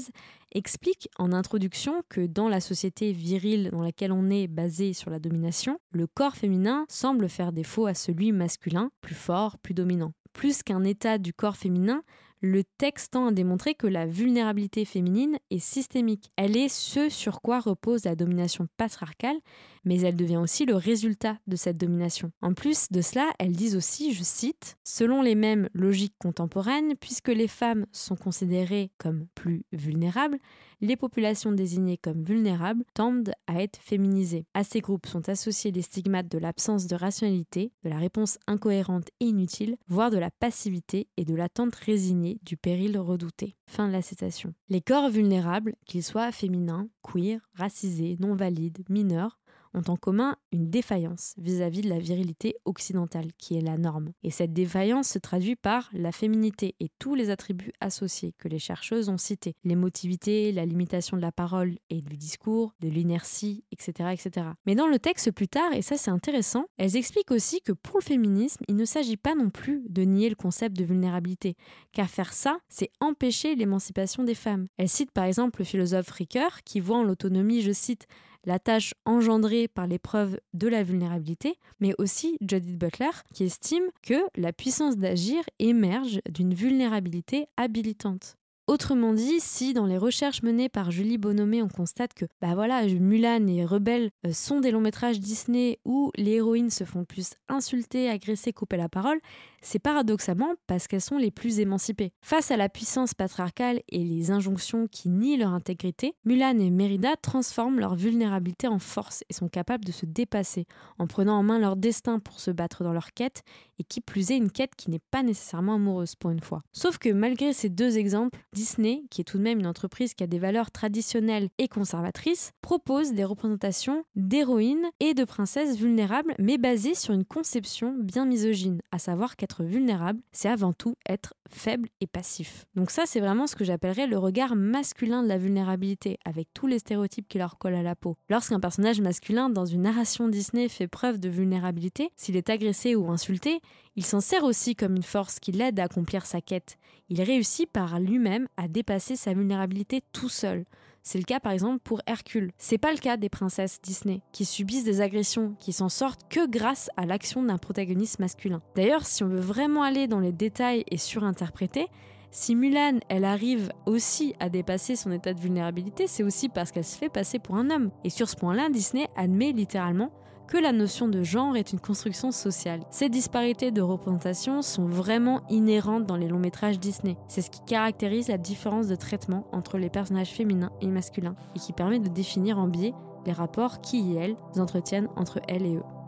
[0.52, 5.18] expliquent en introduction que dans la société virile dans laquelle on est basée sur la
[5.18, 10.12] domination, le corps féminin semble faire défaut à celui masculin, plus fort, plus dominant.
[10.32, 12.02] Plus qu'un état du corps féminin,
[12.44, 16.30] le texte tend à démontrer que la vulnérabilité féminine est systémique.
[16.37, 19.38] Elle est ce sur quoi repose la domination patriarcale,
[19.84, 22.30] mais elle devient aussi le résultat de cette domination.
[22.42, 27.28] En plus de cela, elles disent aussi, je cite, Selon les mêmes logiques contemporaines, puisque
[27.28, 30.38] les femmes sont considérées comme plus vulnérables,
[30.80, 34.46] les populations désignées comme vulnérables tendent à être féminisées.
[34.54, 39.08] À ces groupes sont associés les stigmates de l'absence de rationalité, de la réponse incohérente
[39.20, 43.56] et inutile, voire de la passivité et de l'attente résignée du péril redouté.
[43.66, 44.52] Fin de la citation.
[44.68, 49.38] Les corps vulnérables, qu'ils soient féminins, queer, racisés, non valides, mineurs,
[49.74, 54.12] ont en commun une défaillance vis-à-vis de la virilité occidentale, qui est la norme.
[54.22, 58.58] Et cette défaillance se traduit par la féminité et tous les attributs associés que les
[58.58, 59.54] chercheuses ont cités.
[59.64, 64.46] L'émotivité, la limitation de la parole et du discours, de l'inertie, etc., etc.
[64.66, 67.98] Mais dans le texte plus tard, et ça c'est intéressant, elles expliquent aussi que pour
[67.98, 71.56] le féminisme, il ne s'agit pas non plus de nier le concept de vulnérabilité,
[71.92, 74.66] car faire ça, c'est empêcher l'émancipation des femmes.
[74.76, 78.06] Elles citent par exemple le philosophe Ricoeur, qui voit en l'autonomie, je cite,
[78.44, 84.14] la tâche engendrée par l'épreuve de la vulnérabilité, mais aussi Judith Butler qui estime que
[84.37, 88.37] la puissance d'agir émerge d'une vulnérabilité habilitante.
[88.66, 92.87] Autrement dit, si dans les recherches menées par Julie Bonomé, on constate que bah voilà,
[92.87, 97.33] Mulan et Rebelle euh, sont des longs métrages Disney où les héroïnes se font plus
[97.48, 99.20] insulter, agresser, couper la parole,
[99.61, 102.12] c'est paradoxalement parce qu'elles sont les plus émancipées.
[102.22, 107.16] Face à la puissance patriarcale et les injonctions qui nient leur intégrité, Mulan et Mérida
[107.16, 110.66] transforment leur vulnérabilité en force et sont capables de se dépasser
[110.98, 113.42] en prenant en main leur destin pour se battre dans leur quête
[113.79, 116.62] et qui plus est une quête qui n'est pas nécessairement amoureuse pour une fois.
[116.72, 120.24] Sauf que malgré ces deux exemples, Disney, qui est tout de même une entreprise qui
[120.24, 126.56] a des valeurs traditionnelles et conservatrices, propose des représentations d'héroïnes et de princesses vulnérables mais
[126.56, 131.88] basées sur une conception bien misogyne, à savoir qu'être vulnérable, c'est avant tout être faible
[132.00, 132.66] et passif.
[132.74, 136.66] Donc ça, c'est vraiment ce que j'appellerais le regard masculin de la vulnérabilité, avec tous
[136.66, 138.16] les stéréotypes qui leur collent à la peau.
[138.28, 143.11] Lorsqu'un personnage masculin dans une narration Disney fait preuve de vulnérabilité, s'il est agressé ou
[143.11, 143.61] insulté,
[143.96, 146.76] il s'en sert aussi comme une force qui l'aide à accomplir sa quête.
[147.09, 150.64] Il réussit par lui-même à dépasser sa vulnérabilité tout seul.
[151.06, 152.50] C'est le cas par exemple pour Hercule.
[152.56, 156.48] C'est pas le cas des princesses Disney, qui subissent des agressions, qui s'en sortent que
[156.48, 158.62] grâce à l'action d'un protagoniste masculin.
[158.74, 161.88] D'ailleurs, si on veut vraiment aller dans les détails et surinterpréter,
[162.30, 166.84] si Mulan, elle arrive aussi à dépasser son état de vulnérabilité, c'est aussi parce qu'elle
[166.84, 167.90] se fait passer pour un homme.
[168.02, 170.10] Et sur ce point-là, Disney admet littéralement
[170.46, 172.80] que la notion de genre est une construction sociale.
[172.90, 177.16] Ces disparités de représentation sont vraiment inhérentes dans les longs métrages Disney.
[177.28, 181.59] C'est ce qui caractérise la différence de traitement entre les personnages féminins et masculins et
[181.59, 182.94] qui permet de définir en biais
[183.26, 186.03] les rapports qui et elles entretiennent entre elles et eux.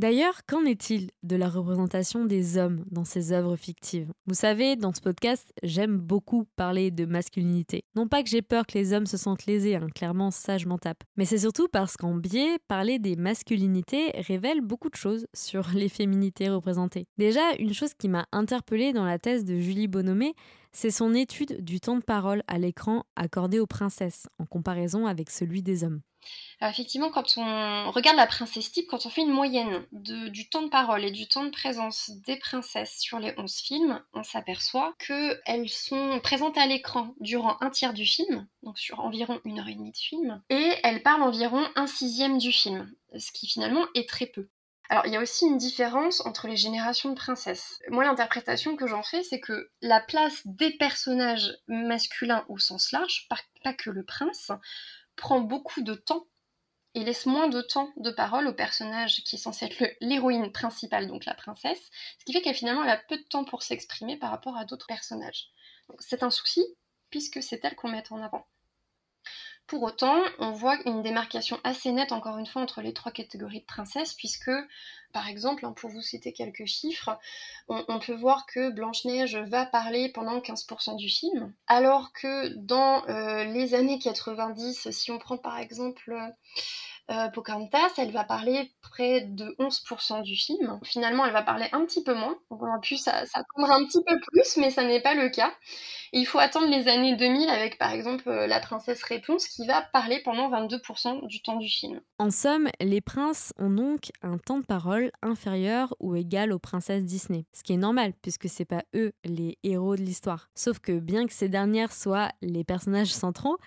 [0.00, 4.10] D'ailleurs, qu'en est-il de la représentation des hommes dans ces œuvres fictives?
[4.24, 7.84] Vous savez, dans ce podcast, j'aime beaucoup parler de masculinité.
[7.94, 10.68] Non pas que j'ai peur que les hommes se sentent lésés, hein, clairement ça je
[10.68, 11.04] m'en tape.
[11.18, 15.90] Mais c'est surtout parce qu'en biais, parler des masculinités révèle beaucoup de choses sur les
[15.90, 17.04] féminités représentées.
[17.18, 20.32] Déjà, une chose qui m'a interpellée dans la thèse de Julie Bonomé,
[20.72, 25.28] c'est son étude du temps de parole à l'écran accordé aux princesses, en comparaison avec
[25.28, 26.00] celui des hommes.
[26.60, 30.62] Alors effectivement, quand on regarde la princesse type, quand on fait une moyenne du temps
[30.62, 34.94] de parole et du temps de présence des princesses sur les 11 films, on s'aperçoit
[34.98, 39.68] qu'elles sont présentes à l'écran durant un tiers du film, donc sur environ une heure
[39.68, 43.86] et demie de film, et elles parlent environ un sixième du film, ce qui finalement
[43.94, 44.48] est très peu.
[44.90, 47.78] Alors, il y a aussi une différence entre les générations de princesses.
[47.90, 53.28] Moi, l'interprétation que j'en fais, c'est que la place des personnages masculins au sens large,
[53.62, 54.50] pas que le prince,
[55.20, 56.26] prend beaucoup de temps
[56.94, 61.06] et laisse moins de temps de parole au personnage qui est censé être l'héroïne principale,
[61.06, 64.30] donc la princesse, ce qui fait qu'elle finalement a peu de temps pour s'exprimer par
[64.30, 65.50] rapport à d'autres personnages.
[66.00, 66.64] C'est un souci
[67.10, 68.46] puisque c'est elle qu'on met en avant.
[69.66, 73.60] Pour autant, on voit une démarcation assez nette, encore une fois, entre les trois catégories
[73.60, 74.50] de princesses, puisque,
[75.12, 77.18] par exemple, hein, pour vous citer quelques chiffres,
[77.68, 83.44] on, peut voir que Blanche-Neige va parler pendant 15% du film, alors que dans euh,
[83.44, 86.16] les années 90, si on prend par exemple
[87.10, 90.78] euh, Pocahontas, elle va parler près de 11% du film.
[90.84, 92.36] Finalement, elle va parler un petit peu moins.
[92.50, 95.52] On aurait pu s'attendre un petit peu plus, mais ça n'est pas le cas.
[96.12, 99.82] il faut attendre les années 2000 avec, par exemple, euh, La Princesse Réponse, qui va
[99.92, 102.00] parler pendant 22% du temps du film.
[102.18, 107.04] En somme, les princes ont donc un temps de parole inférieur ou égal aux princesses
[107.04, 107.46] Disney.
[107.52, 110.50] Ce qui est normal, puisque c'est pas eux les héros de l'histoire.
[110.54, 113.58] Sauf que bien que ces dernières soient les personnages centraux,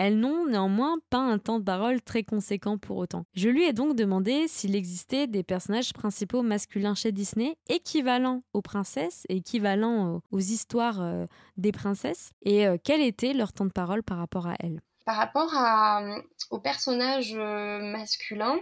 [0.00, 3.26] elles n'ont néanmoins pas un temps de parole très conséquent pour autant.
[3.34, 8.62] Je lui ai donc demandé s'il existait des personnages principaux masculins chez Disney équivalents aux
[8.62, 11.26] princesses équivalents aux histoires euh,
[11.58, 14.80] des princesses et euh, quel était leur temps de parole par rapport à elles.
[15.04, 16.02] Par rapport à,
[16.50, 18.60] aux personnages euh, masculins,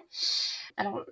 [0.77, 1.05] alors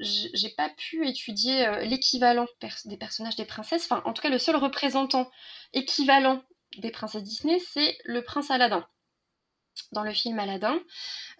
[0.00, 2.46] j'ai pas pu étudier l'équivalent
[2.84, 5.30] des personnages des princesses, enfin en tout cas le seul représentant
[5.72, 6.42] équivalent
[6.78, 8.86] des princesses Disney, c'est le prince Aladdin
[9.92, 10.78] dans le film Aladdin,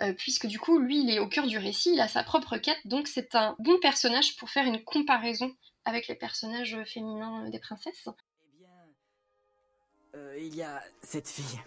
[0.00, 2.56] euh, puisque du coup, lui, il est au cœur du récit, il a sa propre
[2.56, 5.54] quête, donc c'est un bon personnage pour faire une comparaison
[5.84, 8.08] avec les personnages féminins des princesses.
[8.08, 8.68] Eh bien,
[10.14, 11.60] euh, il y a cette fille.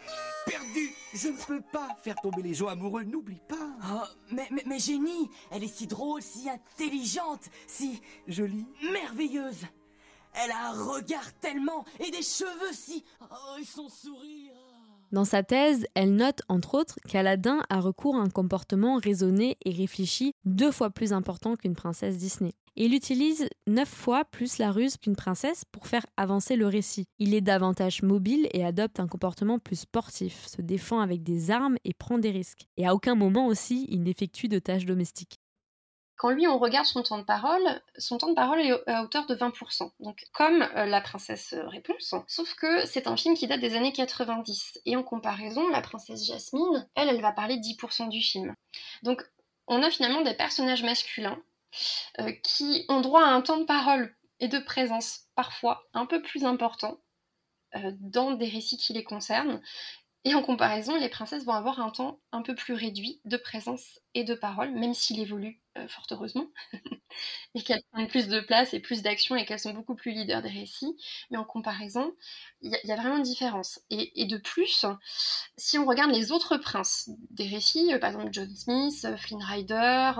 [0.48, 0.94] Perdu.
[1.14, 3.70] Je ne peux pas faire tomber les gens amoureux, n'oublie pas.
[3.92, 8.02] Oh, mais, mais, mais génie Elle est si drôle, si intelligente, si...
[8.28, 9.66] jolie, merveilleuse.
[10.34, 11.86] Elle a un regard tellement...
[12.00, 13.04] et des cheveux si...
[13.22, 14.54] Oh, et son sourire.
[15.12, 19.72] Dans sa thèse, elle note entre autres qu'Aladin a recours à un comportement raisonné et
[19.72, 22.54] réfléchi deux fois plus important qu'une princesse Disney.
[22.86, 27.06] Il utilise neuf fois plus la ruse qu'une princesse pour faire avancer le récit.
[27.20, 31.78] Il est davantage mobile et adopte un comportement plus sportif, se défend avec des armes
[31.84, 32.68] et prend des risques.
[32.78, 35.40] Et à aucun moment aussi il n'effectue de tâches domestiques.
[36.18, 37.62] Quand lui, on regarde son temps de parole,
[38.00, 39.92] son temps de parole est à hauteur de 20%.
[40.00, 43.76] Donc, comme euh, La Princesse euh, Réponse, sauf que c'est un film qui date des
[43.76, 44.80] années 90.
[44.86, 48.56] Et en comparaison, La Princesse Jasmine, elle, elle va parler 10% du film.
[49.04, 49.24] Donc,
[49.68, 51.38] on a finalement des personnages masculins
[52.20, 56.22] euh, qui ont droit à un temps de parole et de présence parfois un peu
[56.22, 57.00] plus important
[58.00, 59.62] dans des récits qui les concernent.
[60.24, 64.00] Et en comparaison, les princesses vont avoir un temps un peu plus réduit de présence
[64.18, 66.48] et de parole, même s'il évolue euh, fort heureusement,
[67.54, 70.42] et qu'elles prennent plus de place et plus d'action et qu'elles sont beaucoup plus leaders
[70.42, 70.98] des récits.
[71.30, 72.12] Mais en comparaison,
[72.62, 73.80] il y, a vraiment une différence.
[73.92, 74.88] Et, de plus,
[75.56, 79.44] si on regarde les autres princes des récits, euh, par exemple John Smith, euh, Flynn
[79.44, 80.14] Rider,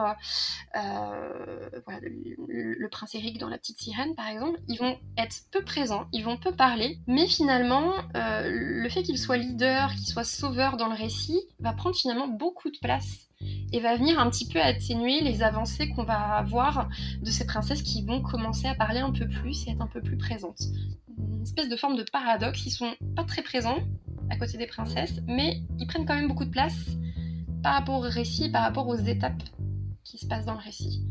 [2.04, 6.24] le, prince Eric dans La Petite Sirène, par exemple, ils vont être peu présents, ils
[6.24, 10.96] vont peu parler, mais finalement, le fait qu'ils soient leaders, qu'ils soient sauveurs dans le
[10.96, 13.27] récit, va prendre finalement beaucoup de place
[13.72, 16.90] et va venir un petit peu atténuer les avancées qu'on va avoir
[17.22, 20.02] de ces princesses qui vont commencer à parler un peu plus et être un peu
[20.02, 20.62] plus présentes.
[21.18, 23.80] Une espèce de forme de paradoxe, ils sont pas très présents
[24.30, 26.76] à côté des princesses, mais ils prennent quand même beaucoup de place
[27.64, 29.44] par rapport au récit, par rapport aux étapes
[30.04, 31.04] qui se passent dans le récit.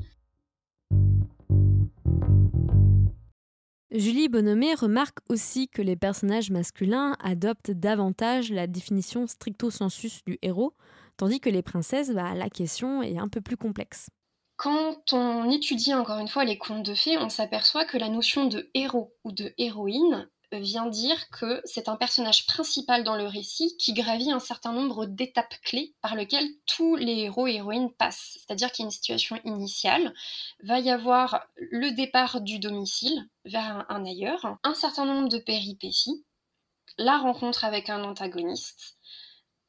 [3.92, 10.38] Julie Bonhomé remarque aussi que les personnages masculins adoptent davantage la définition stricto sensus du
[10.42, 10.74] héros,
[11.16, 14.09] Tandis que les princesses, bah, la question est un peu plus complexe.
[14.57, 18.46] Quand on étudie encore une fois les contes de fées, on s'aperçoit que la notion
[18.46, 23.76] de héros ou de héroïne vient dire que c'est un personnage principal dans le récit
[23.79, 28.38] qui gravit un certain nombre d'étapes clés par lesquelles tous les héros et héroïnes passent.
[28.38, 30.14] C'est-à-dire qu'il y a une situation initiale,
[30.62, 36.24] va y avoir le départ du domicile vers un, ailleurs, un certain nombre de péripéties,
[36.98, 38.95] la rencontre avec un antagoniste,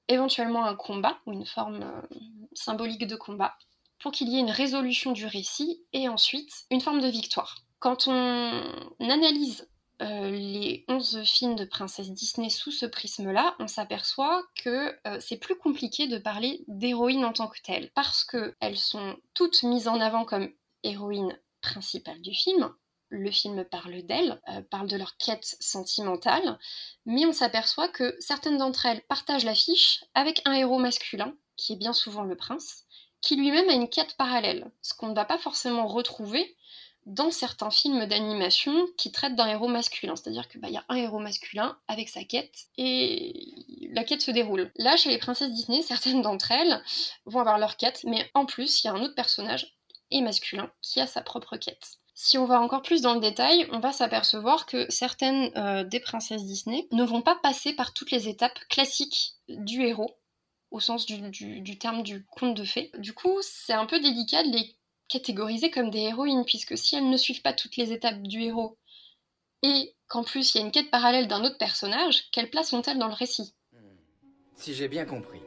[0.08, 2.18] éventuellement un combat ou une forme euh,
[2.54, 3.56] symbolique de combat,
[4.00, 7.58] pour qu'il y ait une résolution du récit et ensuite une forme de victoire.
[7.80, 8.62] Quand on
[9.00, 9.68] analyse
[10.02, 15.38] euh, les 11 films de princesse Disney sous ce prisme-là, on s'aperçoit que euh, c'est
[15.38, 20.00] plus compliqué de parler d'héroïnes en tant que telles, parce qu'elles sont toutes mises en
[20.00, 20.50] avant comme
[20.84, 22.72] héroïnes principales du film.
[23.10, 26.60] Le film parle d'elles, euh, parle de leur quête sentimentale,
[27.06, 31.78] mais on s'aperçoit que certaines d'entre elles partagent l'affiche avec un héros masculin, qui est
[31.78, 32.84] bien souvent le prince,
[33.22, 36.56] qui lui-même a une quête parallèle, ce qu'on ne va pas forcément retrouver
[37.08, 40.16] dans certains films d'animation qui traitent d'un héros masculin.
[40.18, 44.32] C'est-à-dire qu'il bah, y a un héros masculin avec sa quête et la quête se
[44.32, 44.72] déroule.
[44.76, 46.84] Là, chez les princesses Disney, certaines d'entre elles
[47.26, 49.78] vont avoir leur quête, mais en plus, il y a un autre personnage,
[50.12, 51.98] et masculin, qui a sa propre quête.
[52.20, 56.00] Si on va encore plus dans le détail, on va s'apercevoir que certaines euh, des
[56.00, 60.18] princesses Disney ne vont pas passer par toutes les étapes classiques du héros,
[60.72, 61.30] au sens du,
[61.62, 62.90] du terme du conte de fées.
[62.98, 64.76] Du coup, c'est un peu délicat de les
[65.08, 68.80] catégorisées comme des héroïnes, puisque si elles ne suivent pas toutes les étapes du héros,
[69.62, 72.98] et qu'en plus il y a une quête parallèle d'un autre personnage, quelle place ont-elles
[72.98, 73.54] dans le récit?
[74.56, 75.42] Si j'ai bien compris,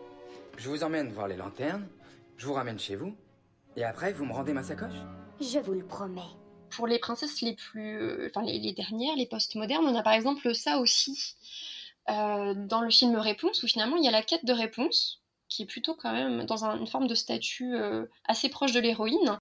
[0.57, 1.89] je vous emmène voir les lanternes,
[2.37, 3.16] je vous ramène chez vous,
[3.75, 5.01] et après vous me rendez ma sacoche?
[5.41, 6.39] Je vous le promets.
[6.71, 8.27] Pour les princesses les plus.
[8.27, 11.37] Enfin, les, dernières, les post-modernes, on a par exemple ça aussi.
[12.09, 15.62] Euh, dans le film Réponse, où finalement il y a la quête de réponse, qui
[15.62, 19.39] est plutôt quand même dans une forme de statut euh, assez proche de l'héroïne.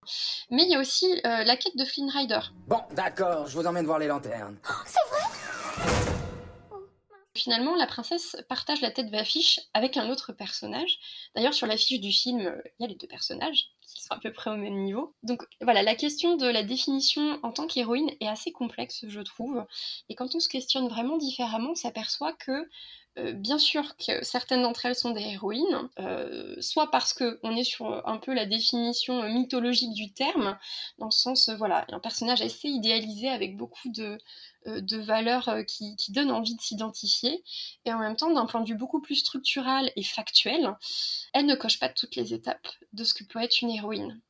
[0.51, 2.39] Mais il y a aussi euh, la quête de Flynn Rider.
[2.67, 4.57] Bon, d'accord, je vous emmène voir les lanternes.
[4.69, 5.18] Oh, c'est vrai
[7.35, 10.97] Finalement, la princesse partage la tête d'affiche avec un autre personnage.
[11.35, 14.19] D'ailleurs, sur l'affiche du film, euh, il y a les deux personnages qui sont à
[14.19, 15.15] peu près au même niveau.
[15.23, 19.63] Donc voilà, la question de la définition en tant qu'héroïne est assez complexe, je trouve.
[20.09, 22.67] Et quand on se questionne vraiment différemment, on s'aperçoit que
[23.19, 27.63] euh, bien sûr que certaines d'entre elles sont des héroïnes, euh, soit parce qu'on est
[27.63, 30.57] sur un peu la définition mythologique du terme,
[30.97, 34.17] dans le sens, euh, voilà, un personnage assez idéalisé avec beaucoup de,
[34.65, 37.43] valeurs qui, qui, donnent envie de s'identifier,
[37.85, 40.75] et en même temps, d'un point de vue beaucoup plus structural et factuel,
[41.33, 44.21] elle ne coche pas toutes les étapes de ce que peut être une héroïne.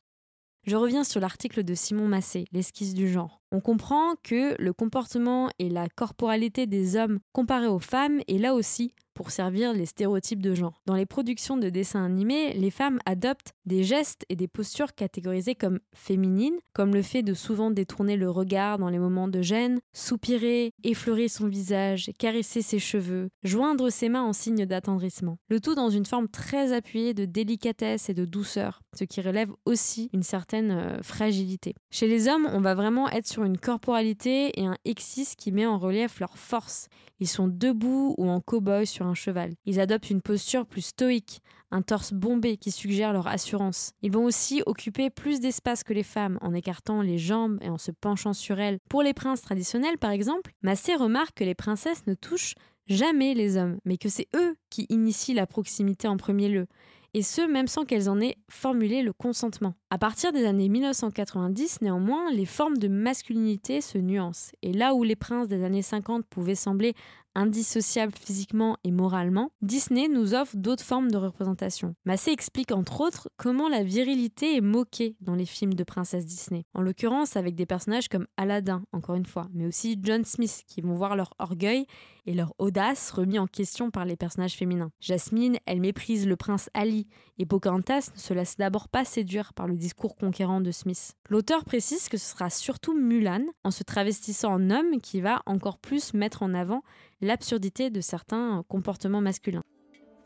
[0.64, 3.39] Je reviens sur l'article de Simon Massé, l'esquisse du genre.
[3.52, 8.54] On comprend que le comportement et la corporalité des hommes comparés aux femmes est là
[8.54, 10.80] aussi pour servir les stéréotypes de genre.
[10.86, 15.54] Dans les productions de dessins animés, les femmes adoptent des gestes et des postures catégorisées
[15.54, 19.80] comme féminines, comme le fait de souvent détourner le regard dans les moments de gêne,
[19.92, 25.36] soupirer, effleurer son visage, caresser ses cheveux, joindre ses mains en signe d'attendrissement.
[25.50, 29.50] Le tout dans une forme très appuyée de délicatesse et de douceur, ce qui relève
[29.66, 31.74] aussi une certaine euh, fragilité.
[31.90, 35.66] Chez les hommes, on va vraiment être sur une corporalité et un exis qui met
[35.66, 36.88] en relief leur force.
[37.18, 39.54] Ils sont debout ou en cow-boy sur un cheval.
[39.66, 43.92] Ils adoptent une posture plus stoïque, un torse bombé qui suggère leur assurance.
[44.02, 47.78] Ils vont aussi occuper plus d'espace que les femmes en écartant les jambes et en
[47.78, 48.78] se penchant sur elles.
[48.88, 52.54] Pour les princes traditionnels, par exemple, Massé remarque que les princesses ne touchent
[52.86, 56.66] jamais les hommes, mais que c'est eux qui initient la proximité en premier lieu
[57.14, 59.74] et ce même sans qu'elles en aient formulé le consentement.
[59.90, 65.02] À partir des années 1990, néanmoins, les formes de masculinité se nuancent, et là où
[65.02, 66.94] les princes des années 50 pouvaient sembler
[67.34, 71.94] indissociables physiquement et moralement, Disney nous offre d'autres formes de représentation.
[72.04, 76.64] Massé explique entre autres comment la virilité est moquée dans les films de princesse Disney,
[76.74, 80.80] en l'occurrence avec des personnages comme Aladdin, encore une fois, mais aussi John Smith, qui
[80.80, 81.86] vont voir leur orgueil
[82.26, 84.90] et leur audace remis en question par les personnages féminins.
[85.00, 87.06] Jasmine, elle méprise le prince Ali,
[87.38, 91.14] et Pocahontas ne se laisse d'abord pas séduire par le discours conquérant de Smith.
[91.28, 95.78] L'auteur précise que ce sera surtout Mulan, en se travestissant en homme, qui va encore
[95.78, 96.82] plus mettre en avant
[97.20, 99.62] l'absurdité de certains comportements masculins.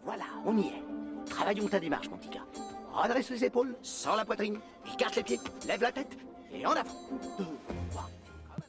[0.04, 0.82] Voilà, on y est.
[1.26, 2.46] Travaillons ta démarche, mon petit gars.
[2.92, 4.58] Redresse les épaules, sors la poitrine,
[4.92, 6.16] écarte les pieds, lève la tête
[6.52, 6.94] et en avant.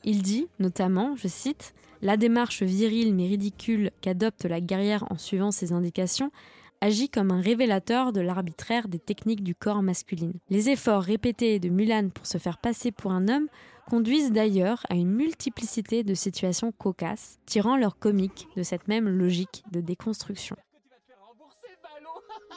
[0.08, 5.49] Il dit, notamment, je cite, La démarche virile mais ridicule qu'adopte la guerrière en suivant
[5.49, 6.32] ses indications
[6.80, 10.34] agit comme un révélateur de l'arbitraire des techniques du corps masculine.
[10.51, 13.47] Les efforts répétés de Mulan pour se faire passer pour un homme
[13.89, 19.64] conduisent d'ailleurs à une multiplicité de situations cocasses, tirant leur comique de cette même logique
[19.72, 20.56] de déconstruction.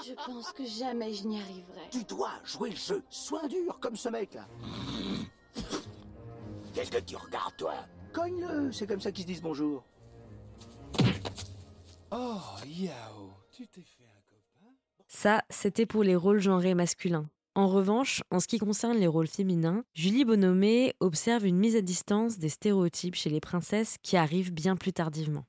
[0.07, 1.81] Je pense que jamais je n'y arriverai.
[1.91, 3.03] Tu dois jouer le jeu.
[3.11, 4.47] Sois dur comme ce mec là.
[6.75, 7.75] Qu'est-ce que tu regardes, toi
[8.13, 9.85] Cogne-le, c'est comme ça qu'ils se disent bonjour.
[12.11, 14.73] Oh, yao, tu t'es fait un copain
[15.09, 17.29] Ça, c'était pour les rôles genrés masculins.
[17.55, 21.81] En revanche, en ce qui concerne les rôles féminins, Julie Bonhomé observe une mise à
[21.81, 25.45] distance des stéréotypes chez les princesses qui arrivent bien plus tardivement.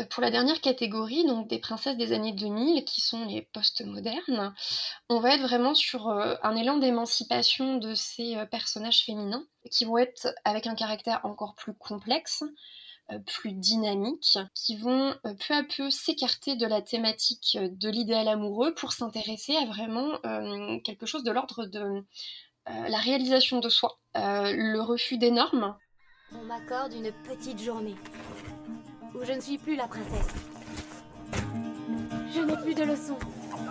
[0.00, 4.54] Euh, pour la dernière catégorie, donc des princesses des années 2000, qui sont les post-modernes,
[5.08, 9.84] on va être vraiment sur euh, un élan d'émancipation de ces euh, personnages féminins, qui
[9.84, 12.44] vont être avec un caractère encore plus complexe,
[13.26, 18.92] plus dynamique, qui vont peu à peu s'écarter de la thématique de l'idéal amoureux pour
[18.92, 20.12] s'intéresser à vraiment
[20.84, 22.04] quelque chose de l'ordre de
[22.66, 25.76] la réalisation de soi, le refus des normes.
[26.32, 27.96] On m'accorde une petite journée
[29.14, 30.28] où je ne suis plus la princesse.
[32.32, 33.18] Je n'ai plus de leçons,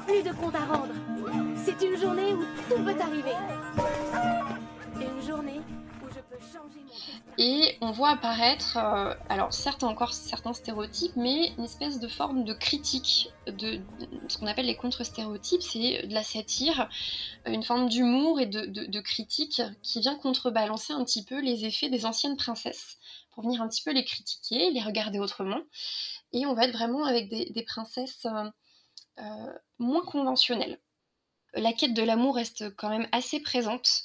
[0.05, 0.93] plus de comptes à rendre.
[1.63, 3.33] C'est une journée où tout peut arriver.
[4.95, 5.61] Une journée
[6.03, 11.15] où je peux changer mon Et on voit apparaître, euh, alors certes encore certains stéréotypes,
[11.15, 13.79] mais une espèce de forme de critique de,
[14.27, 16.89] ce qu'on appelle les contre-stéréotypes, c'est de la satire,
[17.45, 21.89] une forme d'humour et de, de critique qui vient contrebalancer un petit peu les effets
[21.89, 22.98] des anciennes princesses
[23.41, 25.61] venir un petit peu les critiquer, les regarder autrement.
[26.31, 28.49] Et on va être vraiment avec des, princesses euh,
[29.19, 30.79] euh, moins conventionnelles.
[31.55, 34.03] La quête de l'amour reste quand même assez présente,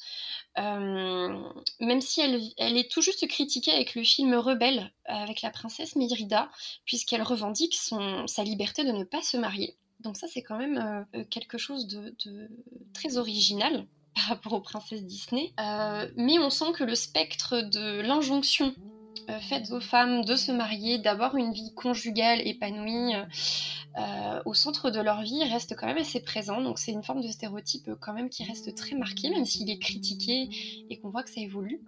[0.59, 2.41] euh, même si elle,
[2.79, 6.51] est tout juste critiquée avec le film Rebelle, avec la princesse Mérida,
[6.87, 9.77] puisqu'elle revendique son, sa liberté de ne pas se marier.
[10.01, 12.49] Donc ça, c'est quand même quelque chose de,
[12.95, 15.53] très original par rapport aux princesses Disney.
[16.17, 18.75] mais on sent que le spectre de l'injonction
[19.31, 23.25] euh, faites aux femmes de se marier, d'avoir une vie conjugale épanouie euh,
[23.99, 26.61] euh, au centre de leur vie reste quand même assez présent.
[26.61, 29.79] Donc c'est une forme de stéréotype quand même qui reste très marqué, même s'il est
[29.79, 30.49] critiqué
[30.91, 31.81] et qu'on voit que ça évolue.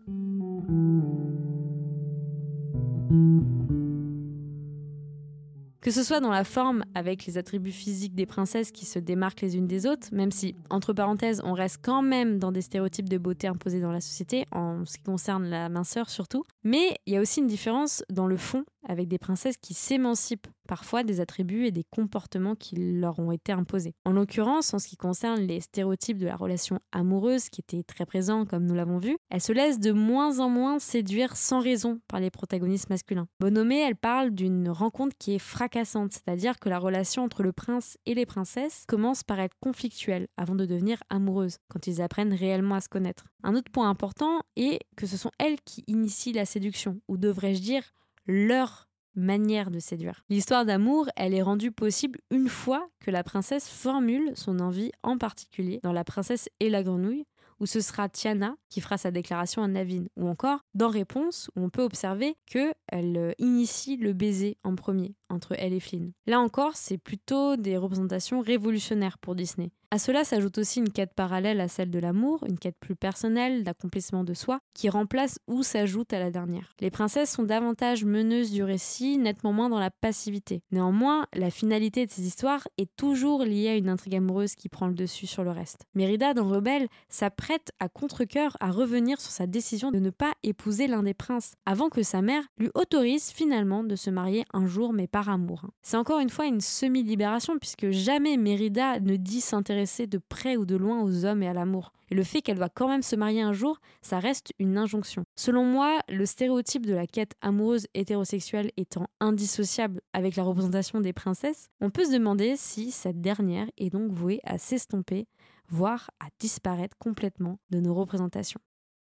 [5.87, 9.43] Que ce soit dans la forme, avec les attributs physiques des princesses qui se démarquent
[9.43, 13.09] les unes des autres, même si, entre parenthèses, on reste quand même dans des stéréotypes
[13.09, 17.13] de beauté imposés dans la société, en ce qui concerne la minceur surtout, mais il
[17.13, 21.21] y a aussi une différence dans le fond, avec des princesses qui s'émancipent parfois des
[21.21, 23.95] attributs et des comportements qui leur ont été imposés.
[24.05, 28.07] En l'occurrence, en ce qui concerne les stéréotypes de la relation amoureuse qui étaient très
[28.07, 32.01] présents comme nous l'avons vu, elles se laissent de moins en moins séduire sans raison
[32.09, 33.29] par les protagonistes masculins.
[33.41, 37.97] Bonomé, elle parle d'une rencontre qui est fracassante, c'est-à-dire que la relation entre le prince
[38.07, 42.75] et les princesses commence par être conflictuelle avant de devenir amoureuse, quand ils apprennent réellement
[42.75, 43.27] à se connaître.
[43.43, 47.61] Un autre point important est que ce sont elles qui initient la séduction, ou devrais-je
[47.61, 47.83] dire
[48.27, 48.86] leur
[49.17, 50.23] manière de séduire.
[50.29, 55.19] L'histoire d'amour, elle est rendue possible une fois que la princesse formule son envie en
[55.19, 57.25] particulier dans La princesse et la grenouille,
[57.59, 61.63] où ce sera Tiana qui fera sa déclaration à Navine, ou encore dans Réponse, où
[61.63, 66.13] on peut observer qu'elle euh, initie le baiser en premier entre elle et Flynn.
[66.27, 69.71] Là encore, c'est plutôt des représentations révolutionnaires pour Disney.
[69.93, 73.63] À cela s'ajoute aussi une quête parallèle à celle de l'amour, une quête plus personnelle,
[73.63, 76.75] d'accomplissement de soi, qui remplace ou s'ajoute à la dernière.
[76.81, 80.61] Les princesses sont davantage meneuses du récit, nettement moins dans la passivité.
[80.73, 84.89] Néanmoins, la finalité de ces histoires est toujours liée à une intrigue amoureuse qui prend
[84.89, 85.85] le dessus sur le reste.
[85.95, 90.89] Mérida, dans Rebelle, s'apprête à contre-coeur à revenir sur sa décision de ne pas épouser
[90.89, 94.93] l'un des princes, avant que sa mère lui autorise finalement de se marier un jour,
[94.93, 95.67] mais amour.
[95.83, 100.65] C'est encore une fois une semi-libération, puisque jamais Mérida ne dit s'intéresser de près ou
[100.65, 101.93] de loin aux hommes et à l'amour.
[102.11, 105.25] Et le fait qu'elle va quand même se marier un jour, ça reste une injonction.
[105.37, 111.13] Selon moi, le stéréotype de la quête amoureuse hétérosexuelle étant indissociable avec la représentation des
[111.13, 115.27] princesses, on peut se demander si cette dernière est donc vouée à s'estomper,
[115.69, 118.61] voire à disparaître complètement de nos représentations.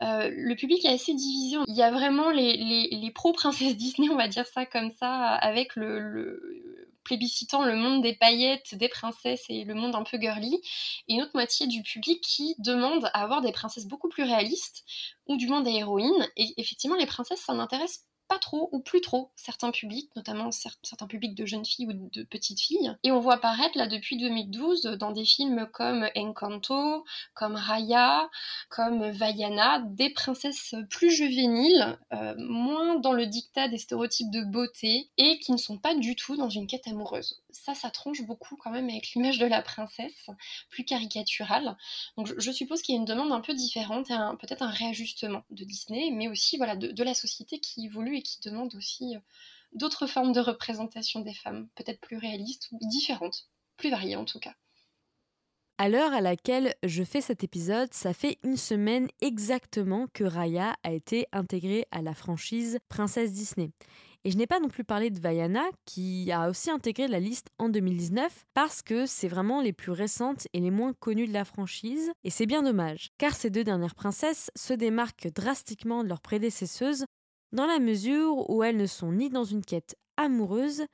[0.03, 1.57] Euh, le public est assez divisé.
[1.67, 6.95] Il y a vraiment les, pro-princesses Disney, on va dire ça comme ça, avec le,
[7.05, 10.61] plébiscitant le monde des paillettes, des princesses et le monde un peu girly,
[11.09, 14.85] et une autre moitié du public qui demande à avoir des princesses beaucoup plus réalistes,
[15.27, 16.29] ou du moins des héroïnes.
[16.37, 21.07] Et effectivement, les princesses, ça n'intéresse pas trop ou plus trop certains publics, notamment certains
[21.07, 22.95] publics de jeunes filles ou de petites filles.
[23.03, 27.05] Et on voit apparaître là depuis 2012 dans des films comme Encanto,
[27.35, 28.29] comme Raya,
[28.69, 35.11] comme Vaiana, des princesses plus juvéniles, euh, moins dans le dictat des stéréotypes de beauté
[35.17, 37.41] et qui ne sont pas du tout dans une quête amoureuse.
[37.65, 40.31] Ça, ça tronche beaucoup quand même avec l'image de la princesse,
[40.71, 41.77] plus caricaturale.
[42.17, 44.09] Donc je, suppose qu'il y a une demande un peu différente
[44.41, 48.23] peut-être un réajustement de Disney, mais aussi voilà de, de la société qui évolue et
[48.23, 49.21] qui demande aussi euh,
[49.73, 54.39] d'autres formes de représentation des femmes, peut-être plus réalistes ou différentes, plus variées en tout
[54.39, 54.55] cas.
[55.81, 60.75] À l'heure à laquelle je fais cet épisode, ça fait une semaine exactement que Raya
[60.83, 63.71] a été intégrée à la franchise Princesse Disney.
[64.25, 67.49] Et je n'ai pas non plus parlé de Vaiana, qui a aussi intégré la liste
[67.59, 71.45] en 2019, parce que c'est vraiment les plus récentes et les moins connues de la
[71.45, 76.21] franchise, et c'est bien dommage, car ces deux dernières princesses se démarquent drastiquement de leurs
[76.21, 77.05] prédécesseuses,
[77.53, 80.85] dans la mesure où elles ne sont ni dans une quête amoureuse,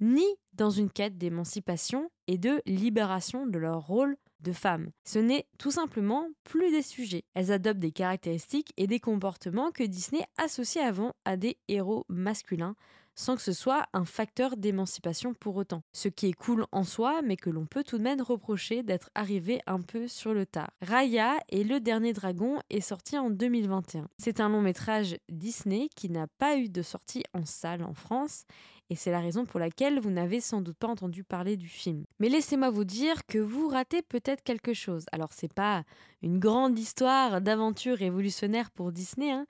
[0.00, 4.90] ni dans une quête d'émancipation et de libération de leur rôle de femmes.
[5.04, 7.24] Ce n'est tout simplement plus des sujets.
[7.34, 12.76] Elles adoptent des caractéristiques et des comportements que Disney associait avant à des héros masculins,
[13.14, 15.82] sans que ce soit un facteur d'émancipation pour autant.
[15.92, 19.10] Ce qui est cool en soi, mais que l'on peut tout de même reprocher d'être
[19.14, 20.70] arrivé un peu sur le tard.
[20.82, 24.08] Raya et le dernier dragon est sorti en 2021.
[24.18, 28.44] C'est un long métrage Disney qui n'a pas eu de sortie en salle en France
[28.90, 32.04] et c'est la raison pour laquelle vous n'avez sans doute pas entendu parler du film.
[32.20, 35.06] Mais laissez-moi vous dire que vous ratez peut-être quelque chose.
[35.10, 35.84] Alors c'est pas
[36.22, 39.46] une grande histoire d'aventure révolutionnaire pour Disney, hein,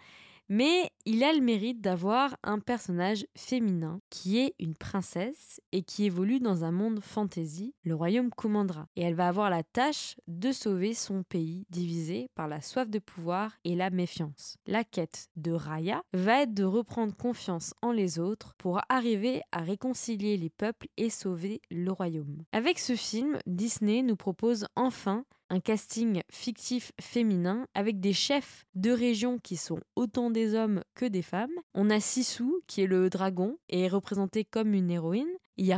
[0.49, 6.05] mais il a le mérite d'avoir un personnage féminin qui est une princesse et qui
[6.05, 8.87] évolue dans un monde fantasy, le royaume commandera.
[8.97, 12.99] Et elle va avoir la tâche de sauver son pays divisé par la soif de
[12.99, 14.57] pouvoir et la méfiance.
[14.67, 19.61] La quête de Raya va être de reprendre confiance en les autres pour arriver à
[19.61, 22.45] réconcilier les peuples et sauver le royaume.
[22.53, 25.25] Avec ce film, Disney nous propose enfin
[25.55, 31.07] un casting fictif féminin avec des chefs de région qui sont autant des hommes que
[31.07, 31.55] des femmes.
[31.75, 35.29] On a Sisu qui est le dragon et est représenté comme une héroïne.
[35.57, 35.73] Il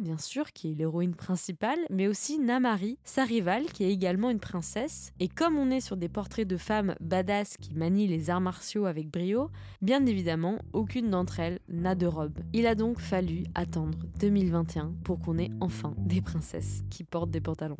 [0.00, 4.40] bien sûr, qui est l'héroïne principale, mais aussi Namari, sa rivale, qui est également une
[4.40, 5.12] princesse.
[5.20, 8.86] Et comme on est sur des portraits de femmes badass qui manient les arts martiaux
[8.86, 9.50] avec brio,
[9.82, 12.38] bien évidemment, aucune d'entre elles n'a de robe.
[12.54, 17.42] Il a donc fallu attendre 2021 pour qu'on ait enfin des princesses qui portent des
[17.42, 17.76] pantalons.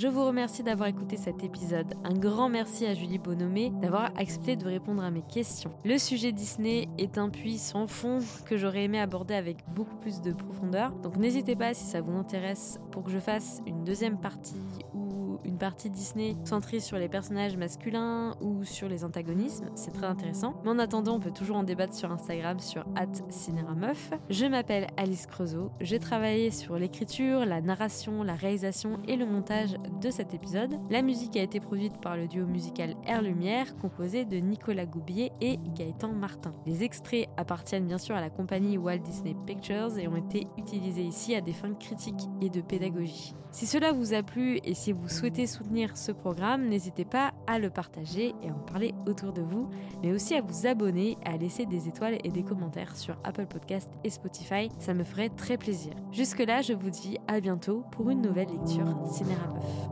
[0.00, 1.92] Je vous remercie d'avoir écouté cet épisode.
[2.04, 5.72] Un grand merci à Julie Bonomé d'avoir accepté de répondre à mes questions.
[5.84, 10.22] Le sujet Disney est un puits sans fond que j'aurais aimé aborder avec beaucoup plus
[10.22, 10.92] de profondeur.
[11.02, 14.56] Donc n'hésitez pas si ça vous intéresse pour que je fasse une deuxième partie
[14.94, 15.09] ou
[15.50, 19.66] une partie Disney centrée sur les personnages masculins ou sur les antagonismes.
[19.74, 20.54] C'est très intéressant.
[20.62, 22.84] Mais en attendant, on peut toujours en débattre sur Instagram sur
[23.28, 24.12] @cinérameuf.
[24.30, 25.72] Je m'appelle Alice Creusot.
[25.80, 30.78] J'ai travaillé sur l'écriture, la narration, la réalisation et le montage de cet épisode.
[30.88, 35.32] La musique a été produite par le duo musical Air Lumière, composé de Nicolas Goubier
[35.40, 36.54] et Gaëtan Martin.
[36.64, 41.02] Les extraits appartiennent bien sûr à la compagnie Walt Disney Pictures et ont été utilisés
[41.02, 43.34] ici à des fins critiques et de pédagogie.
[43.52, 47.58] Si cela vous a plu et si vous souhaitez soutenir ce programme, n'hésitez pas à
[47.58, 49.68] le partager et à en parler autour de vous,
[50.02, 53.90] mais aussi à vous abonner, à laisser des étoiles et des commentaires sur Apple Podcast
[54.04, 55.92] et Spotify, ça me ferait très plaisir.
[56.12, 59.90] Jusque là, je vous dis à bientôt pour une nouvelle lecture Cinéra Meuf.